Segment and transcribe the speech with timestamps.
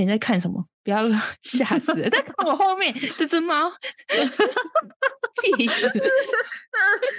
[0.00, 0.64] 欸，你在看什么？
[0.82, 1.04] 不要
[1.44, 2.08] 吓死了！
[2.08, 3.70] 在看我后面这只猫，
[5.34, 5.92] 气死！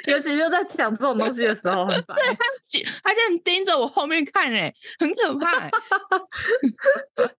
[0.08, 2.16] 尤其就在讲这种东西的时候，很烦。
[2.16, 5.70] 对，他就盯着我后面看，哎，很可怕。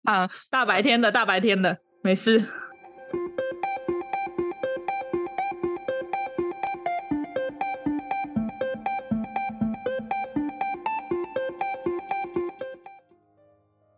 [0.07, 2.41] 啊，大白天的，大白天的，没事。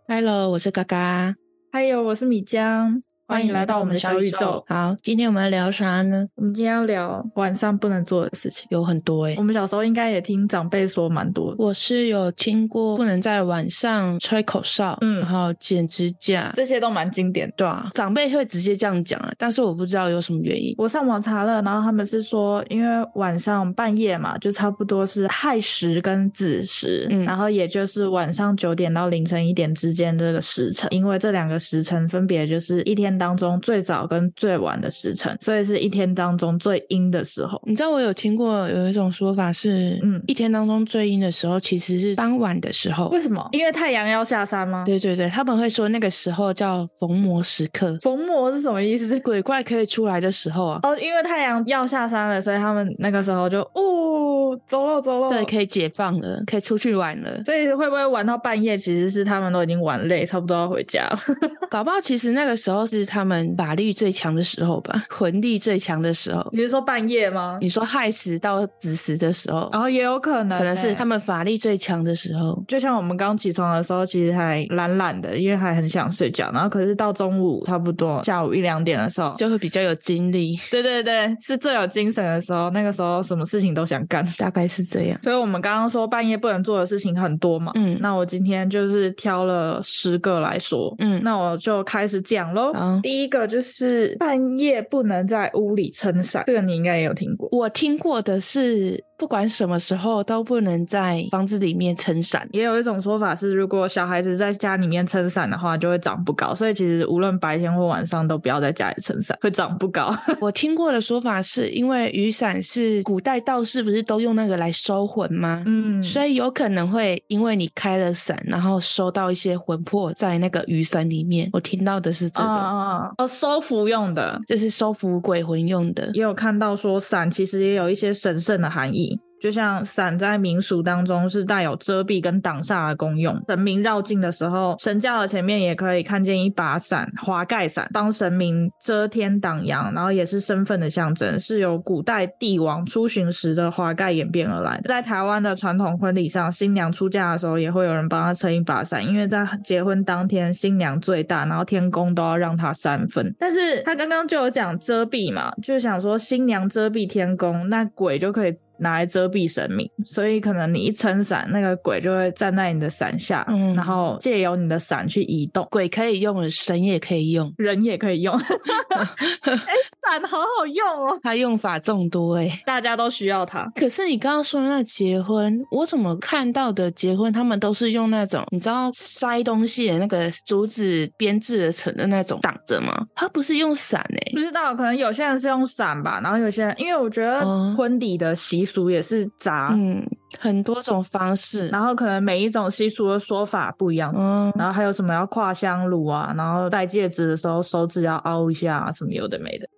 [0.06, 1.34] Hello，我是嘎嘎。
[1.72, 3.02] 还有，我是米江。
[3.26, 4.62] 欢迎来到我们的小宇宙。
[4.68, 6.26] 好，今天我们要聊啥呢？
[6.34, 9.38] 我们今天要聊晚上不能做的事情，有很多诶、欸。
[9.38, 11.54] 我们小时候应该也听长辈说蛮多。
[11.56, 17.50] 我是有听过不能在晚上吹口哨，嗯，然后剪指甲，这些都蛮经典。
[17.56, 20.74] 对啊，长辈会直接这样讲啊，但是我不知道有什么原因。
[20.76, 33.94] 我上网查了，然后他们是说，因为晚上半夜嘛，就差不多是亥时跟子时，嗯，然后也就是晚上九点到凌晨一点之间这个时辰，因为这两个时辰分别就是一天当中最早。
[33.94, 37.62] 早跟最晚的时辰，所以是一天当中最阴的时候。
[37.64, 43.06] 你知道我有听过有一种说法是，嗯，一天当中最阴的时候其实是傍晚的时候。
[43.10, 43.48] 为什么？
[43.52, 44.82] 因为太阳要下山吗？
[44.84, 47.96] 对对对，他们会说那个时候叫逢魔时刻。
[48.00, 49.20] 逢魔是什么意思？
[49.20, 50.80] 鬼怪可以出来的时候啊。
[50.82, 57.44] 哦，因为太阳要下山了，所以他们那个时候就哦，走了走了，对，可以解放了，可以出去玩了。
[57.44, 58.76] 所以会不会玩到半夜？
[58.76, 61.18] 其实是他们都已经玩累，差不多要回家了。
[61.70, 66.48] 搞不好其实那个时候是他们法力力最强的时候吧， 魂力最强的时候。
[66.52, 67.58] 你是说半夜吗？
[67.60, 72.64] 你说亥时到子时的时候，然后也有可能，可能是他们法力最强的时候。
[72.66, 76.50] 就像我们刚起床的时候，其实还懒懒的，因为还很想睡觉。
[76.52, 80.58] 然后可是到中午差不多下午一两点的时候，就会比较有精力。
[80.70, 82.70] 对对对，是最有精神的时候。
[82.70, 85.20] 那个时候什么事情都想干，大概是这样。
[85.22, 87.70] 所以我们刚刚说半夜不能做的事情很多嘛。
[87.74, 90.94] 嗯，那我今天就是挑了十个来说。
[90.98, 92.70] 嗯，那我就开始讲喽。
[92.74, 94.44] 嗯，第一个就是半。
[94.58, 97.48] 夜不能在屋里撑伞，这个你应该也有听过。
[97.50, 102.46] 我听过的是，不管什么时候都不能在房子里面撑伞。
[102.52, 106.54] 也有一种说法是，如果小孩子在家里面撑伞的话，就会长不高。
[106.54, 110.14] 所以其实无论白天或晚上都不要在家里撑伞，会长不高。
[110.40, 115.64] 我听过的说法是因为雨伞是古代道士不是都用那个来收魂吗？
[115.66, 121.50] 嗯，所以有可能会因为你开了伞，然后收到一些魂魄在那个雨伞里面。
[121.52, 122.52] 我听到的是这种
[122.84, 126.10] 哦，哦，收服用的，就是收服鬼魂用的。
[126.12, 129.18] 也有看到说伞其实也有一些神圣的含义。
[129.44, 144.80] 就像伞在民俗当中是带有遮蔽跟挡煞的功用，神明绕境的时候，神轿的前面也可以看见一把伞，华盖伞，帮神明遮天挡阳，然后也是身份的象征，是由古代帝王出巡时的华盖演变而来。
[144.86, 153.34] 在台湾的传统婚礼上，新娘出嫁的时候也会有人帮她撑一把伞，因为在结婚当天新娘最大，然后天公都要让她三分。
[153.38, 158.56] 但是他刚刚就有讲遮蔽嘛，就想说新娘遮蔽天公，那鬼就可以。
[158.84, 165.66] 拿来遮蔽神明，所以可能你一撑伞，那个鬼就会站在你的伞下，嗯，然后借由你的伞去移动。
[165.70, 168.34] 鬼可以用，神也可以用，人也可以用。
[168.92, 169.58] 哎、欸，
[170.02, 173.66] 伞好好用哦，它用法众多哎，大家都需要它。
[173.74, 183.06] 可是你刚刚说的那结婚，我怎么看到的结婚，他们都是用那种你知道塞东西的那个竹子编制而成的那种挡着吗？
[183.14, 188.64] 它不是用伞哎，不知道，可能有些人是用伞吧，然后有些人，因为我觉得婚礼的习。
[188.74, 190.04] 习俗也是杂，嗯，
[190.40, 199.68] 很多种方式，然后可能每一种习俗的说法不一样，嗯，然后还有什么要跨香炉啊，然后戴戒指的时候手指要凹一下啊，什么有的没的。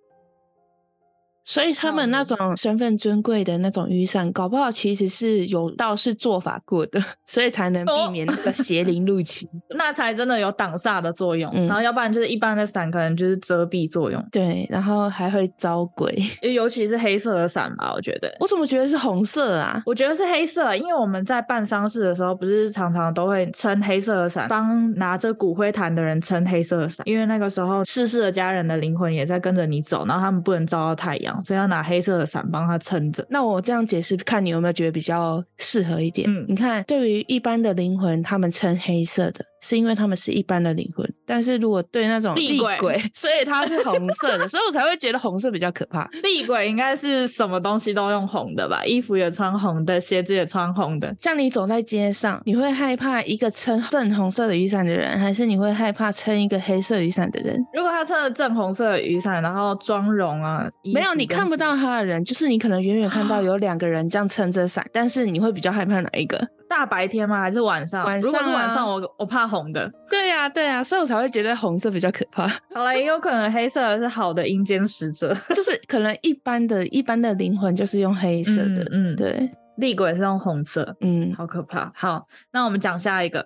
[1.47, 9.47] 所以他们那种身份尊贵的那种雨伞，搞不好其实是有道士做法过的， 所以才能避免那个邪灵入侵，
[9.77, 11.49] 那才真的有挡煞的作用。
[11.55, 14.21] 嗯、然后要不然就是一般的伞，可能就是遮蔽作用。
[14.29, 18.35] 对，然后还会招鬼，尤其是黑色的伞吧，我觉得。
[18.41, 19.81] 我怎么觉得是红色啊？
[19.85, 31.36] 我觉得是黑色，因为我们在办丧事的时候，不是常常都会撑黑色的伞，帮拿着骨灰坛的人撑黑色的伞，因为那个时候逝世的家人的灵魂也在跟着你走，然后他们不能照到太阳。
[31.41, 33.25] 所以要拿黑色的伞帮他撑着。
[33.29, 36.29] 那我这样解释，看你有没有觉得比较适合一点？
[36.29, 39.45] 嗯，你看，对于一般的灵魂，他们称黑色的。
[39.61, 46.07] 是因为他们是一般的灵魂，但是如果对那种厉鬼，鬼， 所以它是红色的，所以我才会觉得红色比较可怕。
[46.23, 48.83] 厉鬼应该是什么东西都用红的吧？
[48.85, 51.13] 衣服也穿红的，鞋子也穿红的。
[51.17, 57.61] 像你走在街上，你会害怕一个撑正红色的雨伞的人，还是你会害怕撑一个黑色雨伞的人？
[57.73, 66.47] 如果他撑了正红色的雨伞，然后妆容啊，没有你看不到他的人，就是你可能远远看到有两个人这样撑着伞，但是你会比较害怕哪一个？
[66.69, 67.39] 大白天吗？
[67.39, 68.05] 还是晚上？
[68.05, 68.31] 晚上、啊。
[68.31, 69.91] 如果是晚上，我我怕红的。
[70.09, 72.47] 对呀、啊，对呀、啊，所以我才会觉得红色比较可怕。
[72.73, 81.91] 好了，也有可能黑色是好的阴间使者， 就是可能一般的一般的灵魂就是用黑色的，嗯，嗯对，厉鬼是用红色，嗯，好可怕。
[81.95, 83.45] 好，那我们讲下一个。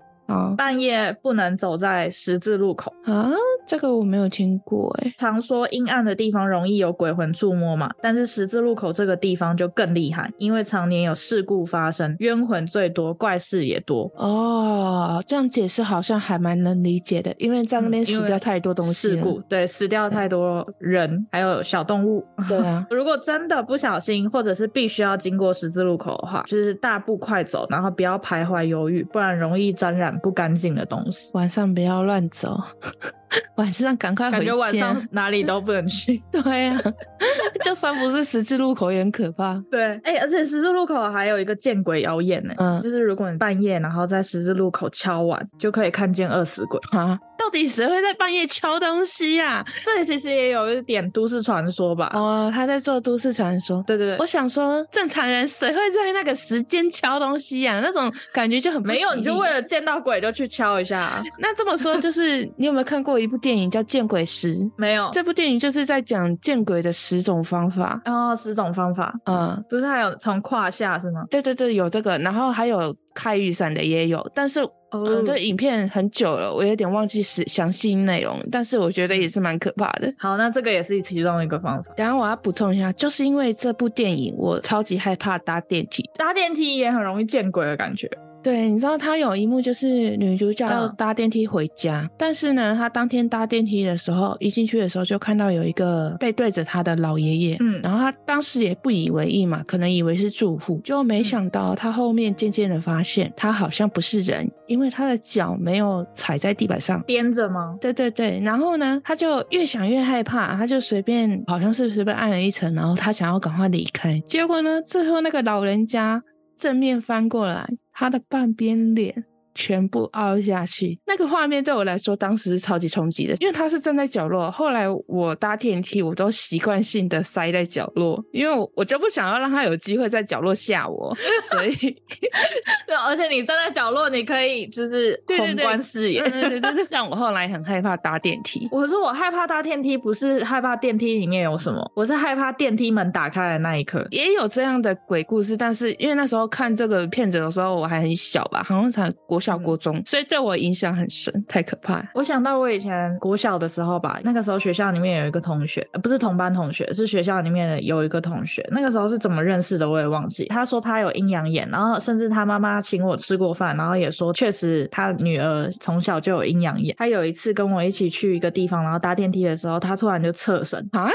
[0.58, 3.32] 半夜不能走在十字路口啊，
[3.68, 5.14] 这个我没有听过哎。
[5.18, 14.12] 常说阴暗的地方容易有鬼魂触摸嘛，但是十字路口这个地方就更厉害，因为常年有事故发生，冤魂最多，怪事也多。
[14.16, 22.26] 哦，这样解释好像还蛮能理解的，因为在那边死掉太多东西，事故对，死掉太多人，还有小动物。
[22.48, 30.18] 对啊， 如果真的不小心，或者是必须要经过十字路口的话，就是大步快走，然后不要徘徊犹豫，不然容易沾染。
[30.22, 32.58] 不干净的东西，晚上不要乱走。
[33.56, 36.22] 晚上赶快回家，感觉晚上哪里都不能去。
[36.32, 36.94] 对呀、啊，
[37.64, 39.62] 就算不是十字路口也很可怕。
[39.72, 42.54] 对，哎、欸，而且十字路口还有一个见鬼谣言呢。
[42.58, 47.18] 嗯，就是如果你半夜然后在十字路口敲碗，就可以看见饿死鬼啊。
[47.42, 49.66] 到底谁会在半夜敲东西呀、啊？
[49.84, 52.12] 这里其实也有一点都市传说吧。
[52.14, 53.84] 哦，他在做都市传说。
[53.88, 57.82] 对对对，我想说，正常人谁会在那个时间敲东西呀、啊？
[57.84, 61.24] 那种感觉就很没有，你就为了见到鬼就去敲一下、啊。
[61.40, 64.56] 那这么说，就是你有没有看过一部电影叫《见鬼十》？
[64.78, 65.10] 没有。
[65.12, 68.00] 这部电影就是在讲见鬼的十种方法。
[68.06, 69.12] 哦，十种方法。
[69.26, 71.24] 嗯，不是还有从胯下是吗？
[71.32, 72.20] 对对对，有这个。
[72.20, 74.62] 然后还有开雨伞的也有，但是。
[74.92, 80.14] 嗯，嗯，这个影片很久了，我有点忘记是详细内容，但是我觉得也是蛮可怕的。
[80.18, 81.92] 好，那这个也是其中一个方法。
[81.98, 88.10] 然后我要补充一下，就是因为这部电影，我超级害怕搭电梯，搭电梯也很容易见鬼的感觉。
[88.44, 107.78] 对，你知道他有一幕就是女主角要搭电梯回家，嗯、但是呢，她当天搭电梯的时候，一进去的时候就看到有一个背对着她的老爷爷，嗯，然后她当时也不以为意嘛，可能以为是住户，就没想到她后面渐渐的发现他好像不是人，因为他的脚没有踩在地板上，颠着吗？
[107.80, 116.24] 对对对，然后呢，他就越想越害怕，他就随便好像是随便按了一层，然后他想要赶快离开，结果呢，最后那个老人家
[116.58, 117.68] 正面翻过来。
[118.02, 119.31] 他的半边脸。
[119.54, 124.50] 全部凹下去，那个画面对我来说当时是超级冲击的，因为他是站在角落。
[124.50, 131.14] 后来我搭电梯，我都习惯性的塞在角落，因为我我就不想要让他有机会在角落吓我。
[131.50, 131.76] 所以，
[132.88, 138.70] 对，而且你站在角落，你可以就是宏观视野，对对对，对，对，让我后来很害怕搭电梯。
[138.72, 144.08] 我说我害怕搭电梯，不是害怕电梯里面有什么，我是害怕电梯门打开的那一刻。
[144.12, 149.42] 也有这样的鬼故事，但是因为那时候看这个片子的时候我还很小吧，好像才国。
[149.42, 152.04] 小国中，所以对我影响很深，太可怕。
[152.14, 158.68] 我想到我以前国小的时候吧，那个时候学校里面有一个同学，不是同班同学，是学校里面的有一个同学。
[158.72, 160.46] 那个时候是怎么认识的，我也忘记。
[160.46, 166.96] 他说他有阴阳眼，然后甚至他妈妈请我吃过饭，然后也说确实他女儿从小就有阴阳眼。
[166.98, 171.10] 他有一次跟我一起去一个地方，然后搭电梯的时候，他突然就侧身啊，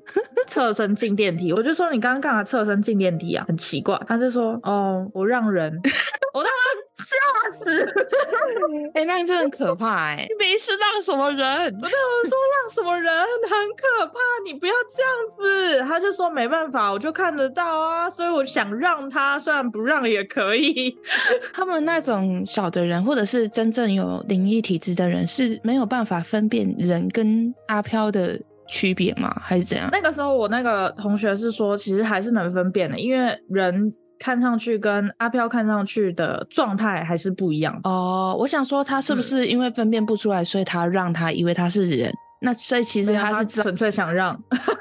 [0.48, 1.52] 侧身进电梯。
[1.52, 3.44] 我就说你刚刚干嘛侧身进电梯啊？
[3.48, 3.98] 很奇怪。
[4.06, 5.72] 他就说哦，我让人，
[6.34, 6.87] 我他妈。
[6.98, 7.84] 吓死！
[8.94, 10.26] 哎、欸，那真的很可怕哎、欸！
[10.28, 11.72] 你没事让什么人？
[11.78, 14.14] 不 是我说让什么人，很可怕，
[14.44, 15.80] 你不要这样子。
[15.82, 20.98] 他就说没办法，我就看得到啊，所以我想让他，虽然不让也可以。
[21.54, 29.32] 他们那种小的人，或者是真正有灵异体质的人，是没有办法分辨人跟阿飘的区别吗？
[29.40, 29.88] 还是怎样？
[29.92, 33.94] 那个时候我那个同学是说，其实还是能分辨的，因为人。
[34.18, 38.36] 看上去跟阿飘看上去的状态还是不一样哦。
[38.38, 42.12] 我想说，他是不是因为分辨不出来，嗯、所以他让他以为他是人？
[42.40, 44.32] 那所以其实他是纯粹想让，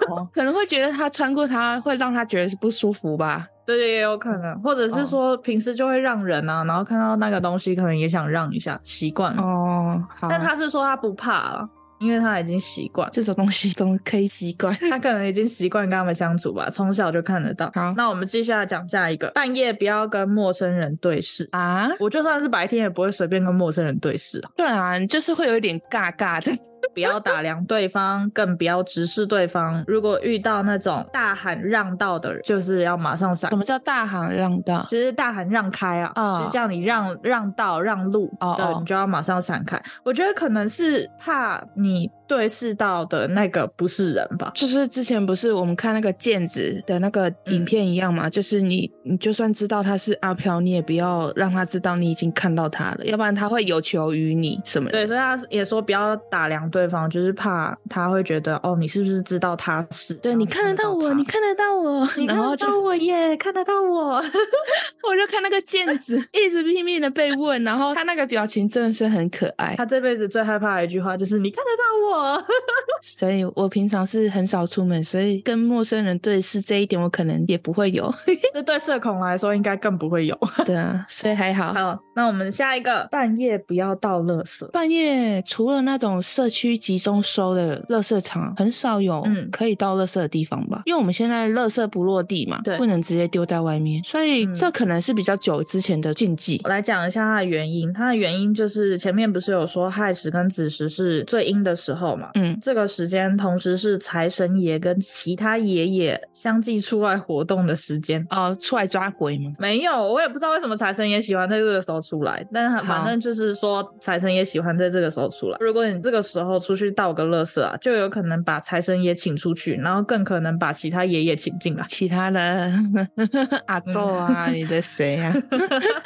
[0.10, 3.48] 哦、可能会觉得他穿过他会让他觉得不舒服吧？
[3.65, 10.01] 对，也有可能，或者是说平时就会让人啊，然后看到那个东西可能也想让一下，习惯哦。
[10.29, 11.70] 但他是说他不怕了。
[12.00, 14.75] 因为他已经习惯这种东西，怎么可以习惯？
[14.89, 17.72] 他可能已经习惯跟他们相处吧，从小就看得到。
[17.74, 21.89] 好，那我们继续来讲下一个，半夜不要跟陌生人对视啊！
[22.00, 24.42] 我就算是白天也不会随便跟陌生人对视。
[24.56, 26.51] 对啊，就是会有一点尬尬的。
[26.94, 29.84] 不要打量对方，更不要直视对方。
[29.86, 33.50] 如果遇到那种大喊让道的人，就是要马上闪。
[33.51, 34.84] 什么叫大喊让道？
[34.89, 39.80] 就是大喊让开啊，哦、就是叫你让让道让路，哦，对，你就要马上闪开。
[40.04, 44.51] 我觉得可能是怕你 need 对视到的那个不是人吧？
[44.53, 48.27] 就是之前不是我们看那个毽子的那个影片一样嘛？
[48.27, 54.91] 嗯、就是你你就算知道他是阿飘，你也不要让他知道你已经看到他了，要不然他会有求于你什么的。
[54.91, 60.13] 对，所以他也说不要打量对方，就是怕他会觉得哦，你是不是知道他是？
[60.15, 64.17] 对，你看得到我，你看得到我，你看得到我耶，看得到我。
[65.07, 69.75] 我就看那个毽子 一直拼命的被问，然后他那个表情真的是很可爱。
[69.77, 72.17] 他这辈子最害怕的一句话就是“你看得到我”，
[73.02, 78.14] 所以我平常是很少出门，所以跟陌生人对视这一点我可能也不会有。
[78.54, 80.38] 这对社恐来说应该更不会有。
[80.66, 81.74] 对啊，所以还好。
[81.74, 84.68] 好，那我们下一个，半夜不要倒垃圾。
[84.72, 90.80] 半夜除了那种社区集中收的垃圾场，很少有可以倒垃圾的地方吧？
[90.80, 96.60] 嗯、因为我们现在垃圾不落地嘛，对，不能直接丢在外面，所以这可能是比较久之前的禁忌。
[96.64, 102.32] 我来讲一下它的原因，它的原因就是前面不是有说亥时跟子时是最阴的时候嘛？
[102.34, 109.54] 嗯，这个时间同时是财神爷跟其他爷爷相继出来活动的时间哦，出来抓鬼吗？
[109.60, 115.58] 没有，我也不知道为什么财神爷喜欢在这个时候出来，但是反正就是说财神爷喜欢在这个时候出来。
[115.60, 122.72] 如果你这个时候出去倒个垃圾啊，就有可能把财神爷请出去，然后更可能把其他爷爷请进来，其他的
[123.68, 125.34] 阿宙啊，你的谁啊？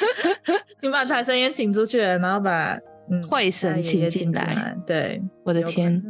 [0.82, 2.76] 你把财神爷请出去，然后把
[3.30, 4.76] 坏神请进来，来。
[4.86, 6.02] 对，我的天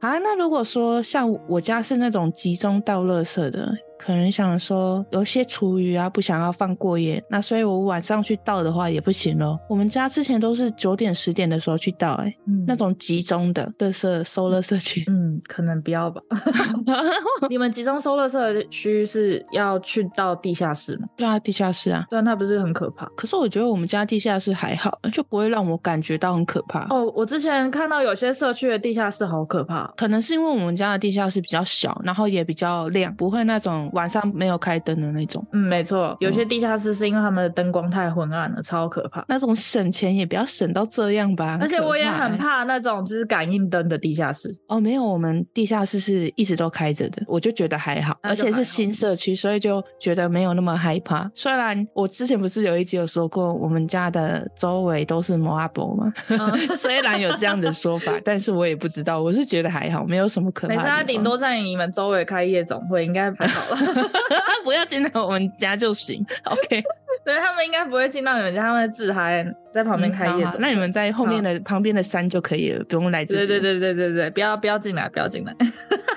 [0.00, 0.18] 啊！
[0.18, 3.72] 那如果说像我家是那种集中倒垃圾的。
[4.04, 9.56] 可能想说有些厨余啊，不想要放过夜，那所以我晚上去倒的话也不行咯。
[9.68, 16.20] 我们家之前都是九点十点的时候去倒，欸，哎，嗯，那种集中的垃圾收垃圾区，嗯，可能不要吧。
[17.48, 21.06] 你们集中收垃圾区是要去到地下室吗？
[21.16, 23.06] 对啊，地下室啊，对啊，那不是很可怕？
[23.16, 26.88] 可是我觉得我们家地下室还好，就不会让我感觉到很可怕。
[26.90, 33.90] 哦，我之前看到有些社区的地下室好可怕，可能是因为我们家的地下室比较小，然后也比较亮，不会那种。
[33.92, 39.24] 晚上没有开灯的那种，嗯，没错，有些地下室是因为他们的灯光太昏暗了，嗯、超可怕。
[39.28, 41.58] 那种省钱也不要省到这样吧。
[41.60, 44.48] 而且我也很怕那种就是感应灯的地下室。
[44.68, 51.30] 哦，没有，我们地下室是一直都开着的，我就觉得还好，还好，而且是新社区，所以就觉得没有那么害怕。
[51.34, 60.80] 虽然我之前不是有一集有说过，我们家的周围都是摩阿伯嘛，嗯、 虽然有这样的说法，但是我也不知道，我是觉得还好，没有什么可怕的。
[60.80, 64.10] 没事，他顶多在你们周围开夜总会，应该还好了。
[64.64, 66.82] 不要进来我们家就行，OK。
[67.24, 70.58] 对，他们应该不会进到你们家，他们自嗨在旁边开夜总会。
[70.58, 73.46] 那你们在后面的旁边的山就可以了，不用来这里。
[73.46, 75.54] 对对对对对对，不要不要进来，不要进来。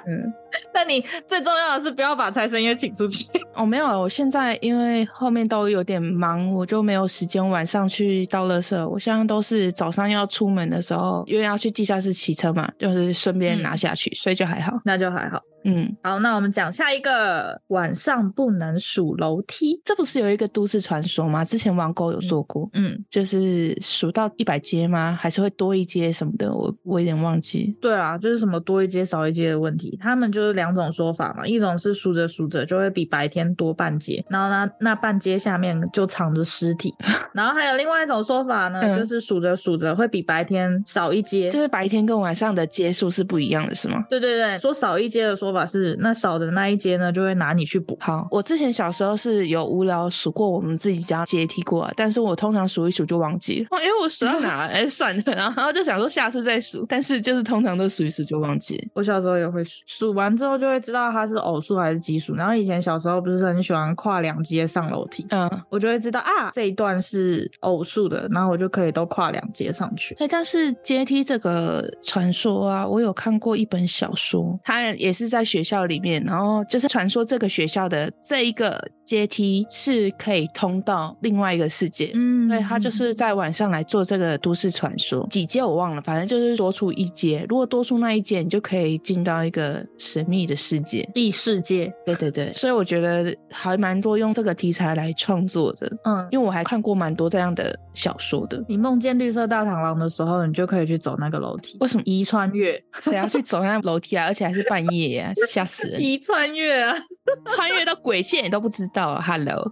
[0.08, 0.34] 嗯，
[0.74, 3.28] 但你最重要的是不要把财神爷请出去。
[3.54, 8.88] 哦，没有，我现在因为后面都有点忙，我就没有时间晚上去倒垃圾。
[8.88, 14.80] 我现在都是早上要出门的时候，因为要去地下室骑车嘛，就是顺便拿下去，嗯、所以就还好。
[14.86, 15.40] 那就还好。
[15.66, 21.44] 嗯，好，那我们讲下一个，晚上不能数楼梯，这不是有一个都市传说吗？
[21.44, 25.18] 之前网购有做过，嗯，嗯就是数到一百阶吗？
[25.20, 26.54] 还是会多一阶什么的？
[26.54, 27.76] 我我有点忘记。
[27.82, 36.94] 对啊，就是什么多一阶少一阶的问题，他们就是两种说法嘛，一种是数着数着就会比白天多半阶，然后呢，那半阶下面就藏着尸体，
[37.34, 44.06] 然后还有另外一种说法呢，嗯、就是数着数着会比白天少一阶，就是白天跟晚上的阶数是不一样的，是吗？
[44.10, 45.66] 对对对，说少一阶的说法。
[45.66, 47.98] 是那少的那一阶呢，就会拿你去补。
[48.00, 58.80] 好，我之前小时候是有无聊数过我们自己家阶梯过，但是我通常数一数就忘记了， 因为我数到哪，哎，算了，然后就想说下次再数，但是就是通常都数一数就忘记。
[58.94, 62.36] 我小时候也会数，数完之后就会知道它是偶数还是奇数。
[62.36, 70.16] 然后以前小时候不是很喜欢跨两阶上楼梯，嗯，我就会知道啊，这一段是偶数的，然后我就可以都跨两阶上去。
[70.20, 75.45] 哎，但是阶梯这个传说啊，我有看过一本小说，它也是在。
[75.46, 85.26] 学校里面，然后就是传说这个学校的这一个阶梯是可以通到另外一个世界，嗯，所以他就是在晚上来做这个都市传说。
[85.30, 91.94] 几阶我忘了，反正就是多出一阶，如果多出那一阶，你就可以进到一个神秘的世界，异世界。
[92.04, 98.64] 对对对，所以我觉得还蛮多用这个题材来创作的，嗯，因为我还看过蛮多这样的小说的。
[98.68, 101.78] 你梦见绿色大螳螂的时候，你就可以去走那个楼梯。
[101.80, 102.04] 为什么？
[102.06, 104.26] 一穿越，谁要去走那楼梯啊？
[104.26, 105.35] 而且还是半夜呀、啊？
[105.48, 106.00] 吓死人！
[106.02, 106.96] 一穿越啊，
[107.56, 109.20] 穿越到鬼界你都不知道。
[109.22, 109.64] Hello，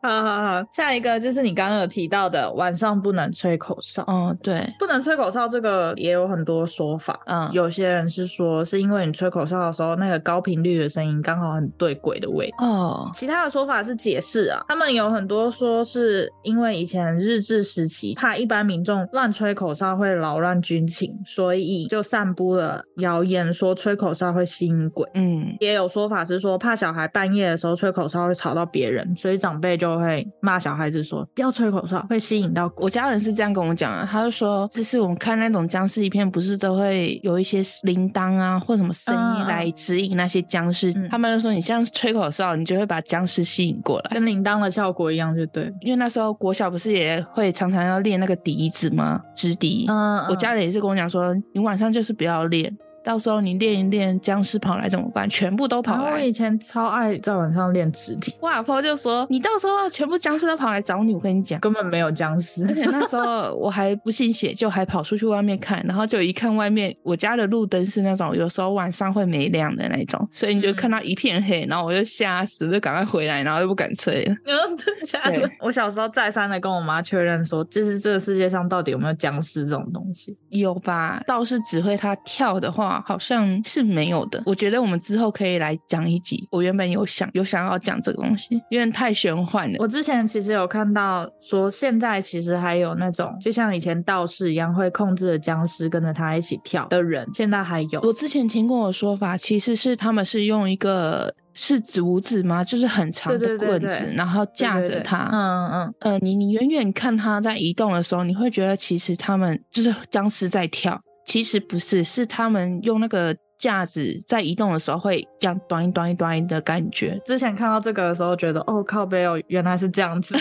[0.08, 4.02] 好好好，下一个就是你刚刚有提到的晚上不能吹口哨。
[4.06, 7.18] 哦，对，不能吹口哨，这个也有很多说法。
[7.26, 12.50] 嗯，有些人是说是因为你吹口哨的时候，那个高频率的声音刚好很对鬼的味。
[12.58, 25.08] 哦，其他的说法是解释啊，他们有很多说是因为以前日治时期怕一般民众乱吹口哨会扰乱军情，所以就散布了谣言说吹口哨会吸引鬼。
[25.14, 32.84] 嗯，也有说法是说怕小孩半夜的时候吹口哨会吵到别人，所以长辈就会骂小孩子说不要吹口哨，会吸引到鬼。
[32.84, 45.72] 我家人是这样跟我讲的，他就说就是我们看那种僵尸影片，不是都会有一些铃铛啊或什么声音来指引那些僵尸，嗯、他们就说你像吹口哨，你就会把僵尸吸引过来，跟铃铛的效果一样，就对。
[45.80, 49.20] 因为那时候国小不是也会常常要练那个笛子吗？
[49.34, 49.86] 直笛。
[49.88, 52.76] 嗯，嗯，我家人也是跟我讲说，你晚上就是不要练。
[53.02, 55.28] 到时候你练一练，僵尸跑来怎么办？
[55.28, 56.12] 全部都跑来。
[56.12, 58.34] 我以前超爱在晚上练肢体。
[58.40, 62.66] 我阿婆就说：“你到时候全部僵尸都跑来找你。”我跟你讲，根本没有僵尸。
[62.68, 74.34] 而且那时候我还不信邪，就还跑出去外面看，然后就一看外面，我家的路灯是那种有时候晚上会没亮的那种，所以你就看到一片黑，然后我就吓死，就赶快回来，然后又不敢吹了。
[74.44, 75.50] 嗯，真的假的？
[75.60, 80.36] 我小时候再三的跟我妈确认说，就是这个世界上到底有没有僵尸这种东西？
[80.48, 81.22] 有吧？
[81.26, 83.60] 倒是只会他跳的话，好像。
[83.62, 86.48] 是没有的，我觉得我们之后可以来讲一集。
[86.50, 89.76] 我原本有想有想要讲这个东西，因为太玄幻了。
[89.78, 98.00] 我之前其实有看到说，现在其实还有那种就像以前道士一样会控制着僵尸跟着他一起跳的人，现在还有。
[98.00, 102.64] 我之前听过的说法，其实是他们是用一个是竹子吗？
[102.64, 105.28] 就是很长的棍子，对对对对，然后架着他。
[105.32, 105.94] 嗯嗯嗯。
[106.00, 113.36] 呃，你你远远看他在移动的时候，你会觉得其实他们就是僵尸在跳，其实不是，是他们用那个。
[113.60, 117.20] 架子在移动的时候会这样端一端一端的感觉。
[117.26, 120.34] 之前看到这个的时候，觉得哦靠背哦，原来是这样子。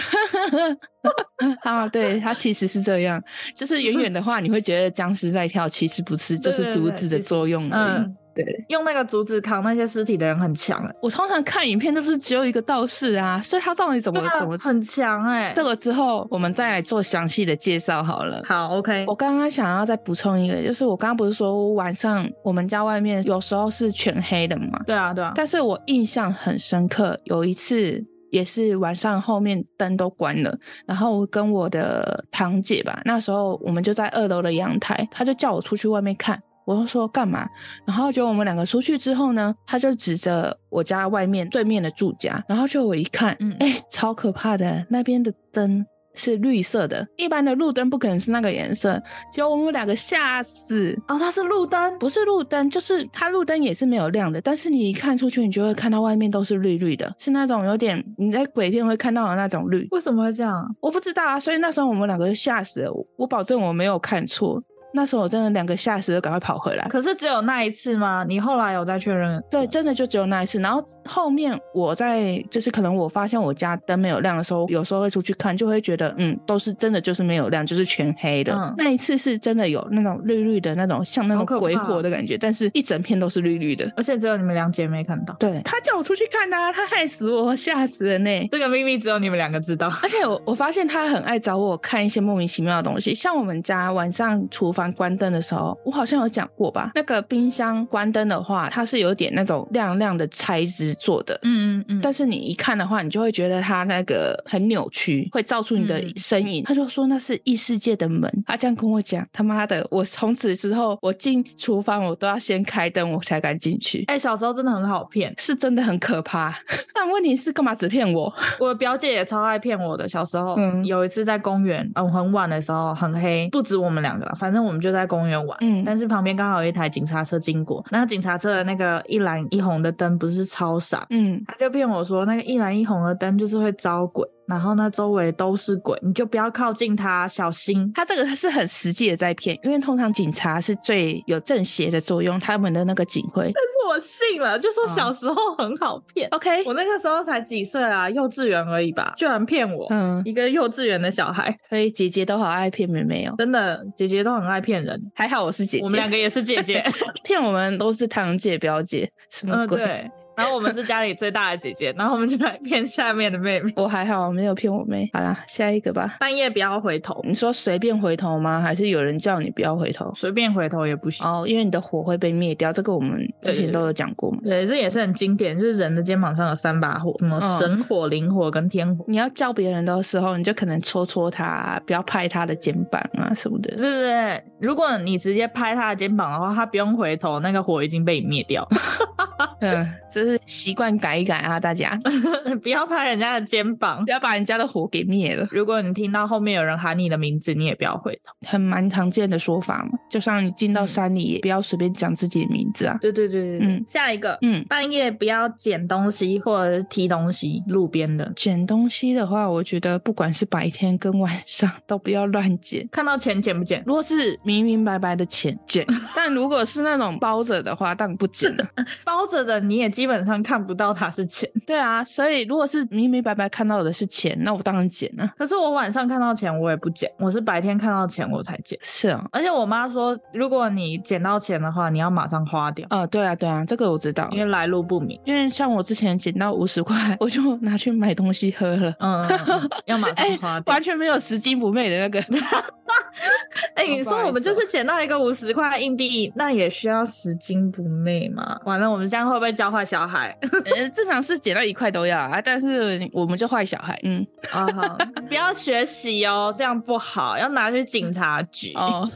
[1.63, 3.21] 啊，对，它其实是这样，
[3.53, 8.05] 就是远远的话，你会觉得僵尸在跳，其实不是，就是竹子的作用而已。
[8.46, 10.96] 对，用那个竹子扛那些尸体的人很强哎。
[11.01, 15.51] 我通常看影片都是只有一个道士啊，所以他到底怎么、啊、怎么很强哎？
[15.55, 18.41] 这个之后我们再来做详细的介绍好了。
[18.46, 19.05] 好，OK。
[19.08, 24.79] 我刚刚想要再补充一个，就是我刚刚不是说晚上我们家外面有时候是全黑的嘛？
[24.86, 25.34] 对啊，对啊。
[25.36, 36.41] 但是我印象很深刻，有一次也是晚上后面灯都关了，然后我跟我的堂姐吧，那时候我们就在二楼的阳台，她就叫我出去外面看。
[36.69, 37.49] 我就说干嘛？
[37.83, 45.83] 然后就我们两个出去之后呢，他就指着我家外面对面的住家，然后就我一看，嗯，哎，超可怕的，那边的灯
[46.13, 50.95] 是绿色的，一般的路灯不可能是那个颜色，结果我们两个吓死。
[51.07, 59.88] 哦，它是路灯，不是路灯，就是它路灯也是没有亮的，但是你一看出去，你就会看到外面都是绿绿的，是那种有点你在鬼片会看到的那种绿。
[59.89, 60.75] 为什么会这样？
[60.82, 64.62] 我不知道啊，所以那时候我们两个就吓死了，我保证我没有看错。
[64.93, 66.88] 那时候我真的两个吓死，就赶快跑回来。
[66.89, 68.25] 可是只有那一次吗？
[68.28, 69.41] 你后来有再确认？
[69.49, 70.60] 对，真的就只有那一次。
[70.60, 78.54] 然后后面我在就是可能我发现我家灯没有亮的时候，有时候会出去看，就会觉得嗯，都是真的就是没有亮，就是全黑的。
[78.54, 85.34] 嗯、那一次是真的有那种绿绿的那种像那种鬼火的感觉，但是一整片都是绿绿的，而且只有你们两姐妹看到。
[85.39, 88.47] 对，他叫我出去看的、啊，他害死我，吓死人呢。
[88.52, 89.91] 这个秘密只有你们两个知道。
[90.04, 95.76] 而且我我发现他很爱找我看一些莫名其妙的东西，像我们家晚上厨房关灯的时候。
[95.84, 96.92] 我好像有讲过吧？
[96.94, 102.02] 那个冰箱关灯的话，它是有点那种亮亮的材质做的，嗯嗯嗯。
[102.02, 106.62] 但是你一看的话，你就会觉得它那个很扭曲，会照出你的身影。
[106.62, 109.26] 嗯、他就说那是异世界的门，他这样跟我讲。
[109.34, 114.04] 他妈的，我从此之后，我进厨房我都要先开灯，我才敢进去。
[114.08, 116.54] 哎、欸，小时候真的很好骗，是真的很可怕。
[116.94, 118.32] 但问题是，干嘛只骗我？
[118.60, 120.08] 我的表姐也超爱骗我的。
[120.08, 125.58] 小时候，嗯，有一次在公园，嗯，很晚的时候，很黑，不止我们两个了，反正我们就在公园玩。
[125.62, 134.27] 嗯，但是旁边刚好有一台警察车经过，那警察车的那个一蓝一红的灯不是超闪，嗯，他就骗我说那个一蓝一红的灯就是会招鬼。
[134.49, 137.91] 然后呢，周围都是鬼，你就不要靠近他，小心。
[137.93, 143.43] 他这个是很实际的在骗，因为通常警察是最有正邪的作用，他们的那个警徽。
[143.43, 146.27] 但是我信了，就说小时候很好骗。
[146.31, 149.85] 哦、OK，我那个时候才几岁啊，幼稚园而已吧，居然骗我。
[149.91, 153.35] 嗯，一个幼稚园的小孩，所以姐姐都好爱骗妹妹哦。
[153.38, 154.99] 真的，姐姐都很爱骗人。
[155.13, 156.83] 还好我是姐姐，我们两个也是姐姐，
[157.23, 159.79] 骗我们都是堂姐表姐，什么鬼？
[159.81, 163.69] 嗯然后我们是家里最大的姐姐，然后我们就来骗下面的妹妹。
[163.75, 165.10] 我还好，没有骗我妹。
[165.12, 166.15] 好啦，下一个吧。
[166.17, 167.21] 半夜不要回头。
[167.28, 168.62] 你说随便回头吗？
[168.62, 170.10] 还是有人叫你不要回头？
[170.15, 172.71] 随便回头也不行哦，因为你的火会被灭掉。
[172.71, 174.39] 这个我们之前都有讲过嘛。
[174.41, 179.04] 对，这也是很经典，就是人的肩膀上有三把火，什么神火、灵、嗯、火跟天火。
[179.10, 183.75] 你要叫别人的时候，你就可能戳戳他，不要拍他的肩膀啊什么的。
[183.75, 188.65] 对对对，如果你直接拍他的肩膀的话，他不用回头，那个火已经被你灭掉。
[189.62, 192.00] 嗯，这是习惯改一改啊，大家
[192.63, 195.48] 不要拍人家的肩膀，不要把人家的火给灭了。
[195.52, 199.98] 如果你听到后面有人喊你的名字，你也不要回头，很蛮常见的说法嘛。
[200.10, 202.98] 就像你进到山里，也不要随便讲自己的名字啊。
[203.02, 212.88] 对对对对，嗯，下一个，嗯，半夜不要捡东西或者是踢东西，路边的捡东西的话，我觉得不管是白天跟晚上都不要乱捡。
[212.91, 213.84] 看到钱捡不捡？
[213.86, 218.65] 如果是明明白白的钱捡， 但如果是那种包着的话，当然不捡了。
[219.06, 221.49] 包着的你也基本上看不到它是钱。
[221.67, 225.29] 对啊，所以如果是明明白白看到的是钱，那我当然捡了。
[225.38, 228.79] 可是我晚上看到钱，我也不捡，我是白天看到钱我才捡。
[228.81, 232.88] 是啊，而且我妈说，如果你捡到钱的话，你要马上花掉。
[232.89, 235.19] 啊、哦，对啊，对啊，这个我知道，因为来路不明。
[235.25, 238.95] 因为像我之前捡到五十块， 我就拿去买东西喝了。
[239.01, 242.19] 嗯，嗯，嗯， 要马上花掉，完全没有拾金不昧的那个。
[243.75, 248.57] 哎、欸，你说我们就是捡到一个五十块硬币，那也需要拾金不昧吗？
[248.65, 250.38] 完了，我们这样会不会教坏小孩？
[250.78, 253.99] 呃，正常是捡到一块都要啊，但是我们就坏小孩。
[254.04, 254.97] 嗯，啊好，
[255.28, 258.71] 不要学习哦，这样不好，要拿去警察局。
[258.75, 259.10] 哦，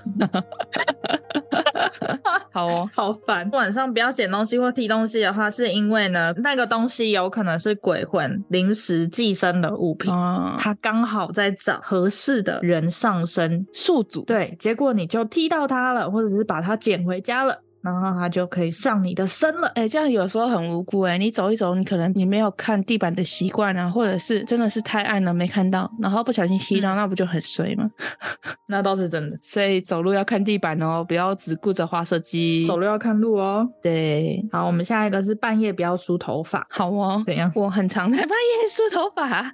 [2.52, 3.48] 好哦，好烦。
[3.52, 14.26] 晚上不要捡东西或踢东西的话，是因为呢，那个东西有可能是鬼魂临时寄生的物品，哦、他刚好在找合适的人上身宿主。
[14.26, 17.62] 对，结果你就踢到它了，或者是把它捡回家了。
[17.84, 21.18] 然后他就可以上你的身了，哎，这样有时候很无辜哎。
[21.18, 27.90] 你走一走，你可能你没有看地板的习惯啊，或者是真的是太暗了没看到，然后不小心踢到，嗯、那不就很衰吗？
[28.68, 29.38] 那倒是真的。
[29.42, 32.66] 所以走路要看地板哦，不要只顾着滑手机。
[32.66, 33.68] 走路要看路哦。
[33.82, 36.66] 对，好，我们下一个是半夜不要梳头发。
[36.70, 37.22] 好哦。
[37.26, 37.52] 怎样？
[37.54, 39.44] 我很常在半夜梳头发。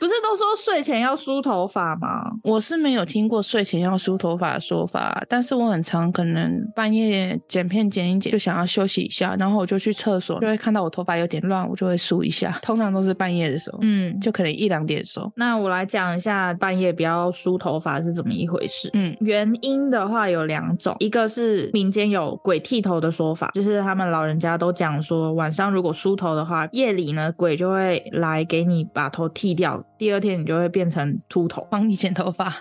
[0.00, 2.32] 不是都说睡前要梳头发吗？
[2.42, 6.87] 我是没有听过睡前要梳头发的说法，但是我很常可能半。
[6.88, 12.50] 半夜剪片剪一剪，就想要休息一下，然后我就去厕所，就会看到我头发有点乱，我就会梳一下。
[12.62, 15.30] 通常都是半夜的时候，嗯，就可能一两点的时候。
[15.36, 18.88] 那我来讲一下半夜不要梳头发是怎么一回事。
[18.94, 32.48] 嗯，原因的话有两种，一个是民间有鬼剃头的说法，就是他们老人家都讲说，晚上如果梳头的话，夜里呢鬼就会来给你把头剃掉，第二天你就会变成秃头，帮你剪头发。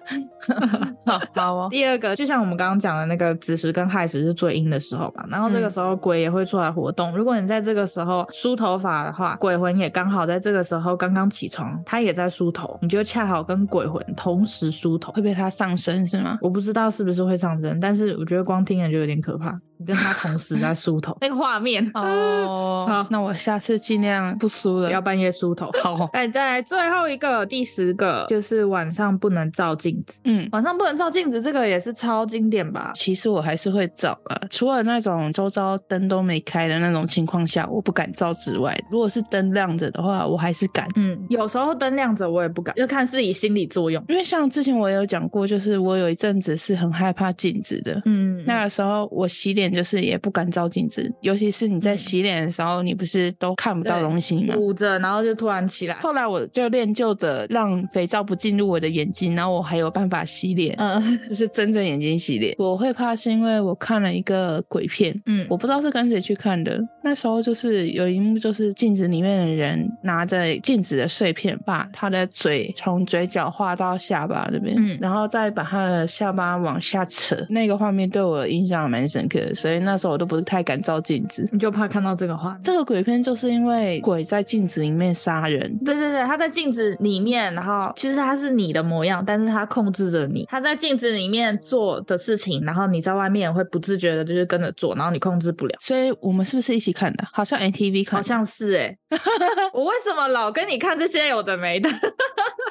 [1.05, 1.67] 好，好哦。
[1.71, 4.17] 第二个就像我们刚刚讲的那个子时跟亥时。
[4.17, 7.11] 是最阴的时候吧，然后这个时候鬼也会出来活动。
[7.11, 16.39] 嗯、如果你在这个时候梳头发的话，鬼魂也刚好在这个时候刚刚起床，他也在梳头，你就恰好跟鬼魂同时梳头，会被他上身是吗？
[16.41, 19.57] 我不知道是不是会上身，但是我觉得光听着就有点可怕。
[19.79, 22.85] 你跟他同时在梳头， 那个画面哦。
[22.87, 25.69] 好，那我下次尽量不梳了，不要半夜梳头。
[25.83, 30.19] 好，哎，再来最后一个，第十个就是晚上不能照镜子。
[30.23, 32.91] 嗯，晚上不能照镜子，这个也是超经典吧？
[32.95, 40.87] 其实我还是会照啊，除了那种周遭灯都没开的那种情况下，我不敢照之外，如果是灯亮着的话，我还是敢。
[40.95, 44.03] 嗯，有时候灯亮着我也不敢，要看自己心理作用。
[44.07, 48.01] 因为像之前我也有讲过，就是我有一阵子是很害怕镜子的。
[48.05, 49.66] 嗯，那个时候我洗脸。
[49.71, 54.55] 就是也不敢照镜子，尤其是你在洗脸的时候，你不是都看不到东西吗？
[54.57, 55.95] 捂着，然后就突然起来。
[55.95, 62.55] 后来我就练就着让肥皂不进入我的眼睛，然后我还有办法洗脸，嗯，就是睁着眼睛洗脸。
[62.57, 66.79] 我会怕是因为我看了一个鬼片，嗯，我不知道是跟谁去看的。
[67.03, 77.37] 那时候就是有一幕，就是镜子里面的人拿着镜子的碎片，把他的嘴从嘴角画到下巴这边，嗯，然后再把他的下巴往下扯。
[77.49, 79.55] 那个画面对我印象蛮深刻的。
[79.57, 82.57] 所以那时候我都不是太敢照镜子，你就怕看到这个画。
[82.63, 85.77] 这个鬼片就是因为鬼在镜子里面杀人。
[85.83, 90.45] 对对对，他在镜子里面，然后其实他是你的模样，但是他控制着你。
[90.47, 95.75] 他在镜子里面做的事情，然后你在外面会不自觉的，就是跟着做，然后你控制不了。
[95.79, 97.23] 所以我们是不是一起看的？
[97.33, 98.97] 好像 ATV 看，好像是哎、欸。
[99.73, 101.89] 我为什么老跟你看这些有的没的？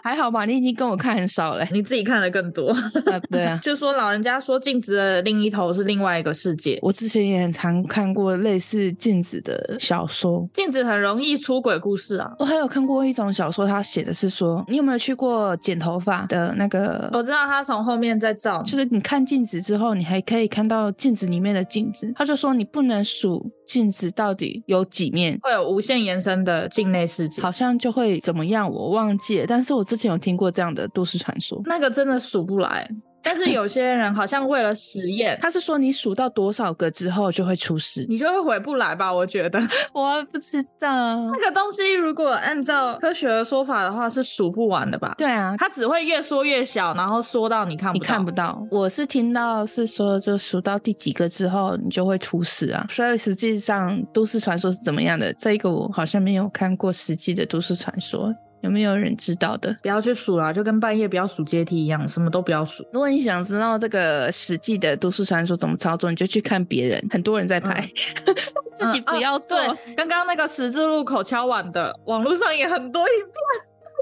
[0.03, 2.71] 还好吧，你已经跟我看很少了、欸，你自己看的更多。
[2.71, 6.76] 啊对啊， 就说老人家说镜子的另一头是另外一个世界。
[6.77, 6.81] 解。
[6.83, 12.33] 我之前也很常看过类似镜子的小说，镜子很容易出轨故事啊。
[12.39, 17.09] 我还有看过一种小说，他写的是说，你有没有去过剪头发的那个？
[17.13, 22.13] 我知道他从后面在照，就是你看镜子之后，你还可以看到镜子里面的镜子。
[22.15, 29.47] 他就说你不能数镜子到底有几面，会有无限延伸的镜内世界，好像就会怎么样，我忘记了。
[29.47, 32.89] 但是我之前有听过这样的都市传说，那个真的数不来。
[33.27, 39.13] 但是 有些人好像为了实验，他是说你数到多少个之后就会出事，你就会回不来吧？
[39.13, 39.59] 我觉得，
[39.93, 45.13] 我不知道那个东西，如果按照科学的说法的话，是数不完的吧？
[45.19, 48.03] 对啊，它只会越缩越小，然后缩到你看不到。
[48.03, 48.65] 你看不到。
[48.71, 52.87] 我是听到是说，就数到第几个之后，你就会出事啊。
[52.89, 55.33] 所以实际上都市传说是怎么样的？
[55.35, 58.33] 这个我好像没有看过实际的都市传说。
[58.63, 59.77] 有没有人知道的？
[59.83, 62.85] 不要去数啦，就跟半夜不要数阶梯一样，什么都不要数。
[62.93, 67.89] 如果你想知道这个实际的都市传说怎么操作，你就去看别人，很多人在拍，
[68.27, 68.35] 嗯、
[68.75, 69.57] 自己不要做。
[69.59, 73.15] 嗯哦、刚刚那个十字路口敲碗的，网络上也很多影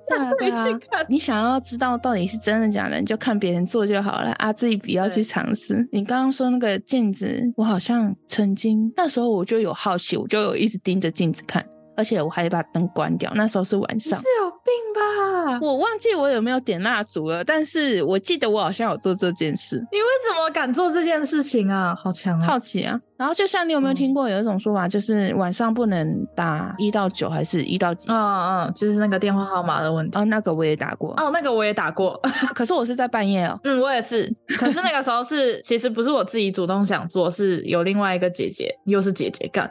[0.08, 1.06] 片，可以去看、啊。
[1.08, 5.86] 你想要知道到底是真的假的，你就看别人做就好了啊，自己不要去尝试。
[5.92, 11.64] 你刚刚说那个镜子，我好像曾经那时候我就有好奇，我就有一直盯着镜子看。
[11.96, 14.20] 而且我还把灯关掉，那时候是晚上。
[14.64, 15.58] 病吧？
[15.60, 19.76] 我忘记我有没有点蜡烛了，但是我记得我好像有做这件事。
[19.92, 21.94] 你为什么敢做这件事情啊？
[22.02, 22.46] 好强啊！
[22.46, 22.98] 好奇啊！
[23.16, 28.08] 然后就像你有没有听过有一种说法，就是晚上不能打一到九，还是一到几？
[28.08, 28.16] 嗯
[28.64, 30.18] 嗯，就是那个电话号码的问题。
[30.18, 31.14] 哦，那个我也打过。
[31.16, 32.20] 哦，那个我也打过，
[32.54, 33.58] 可是我是在半夜哦。
[33.62, 34.32] 嗯，我也是。
[34.58, 39.70] 可是那个时候是， 其实不是我自己主动想做，是有另外一个姐姐，又是姐姐干，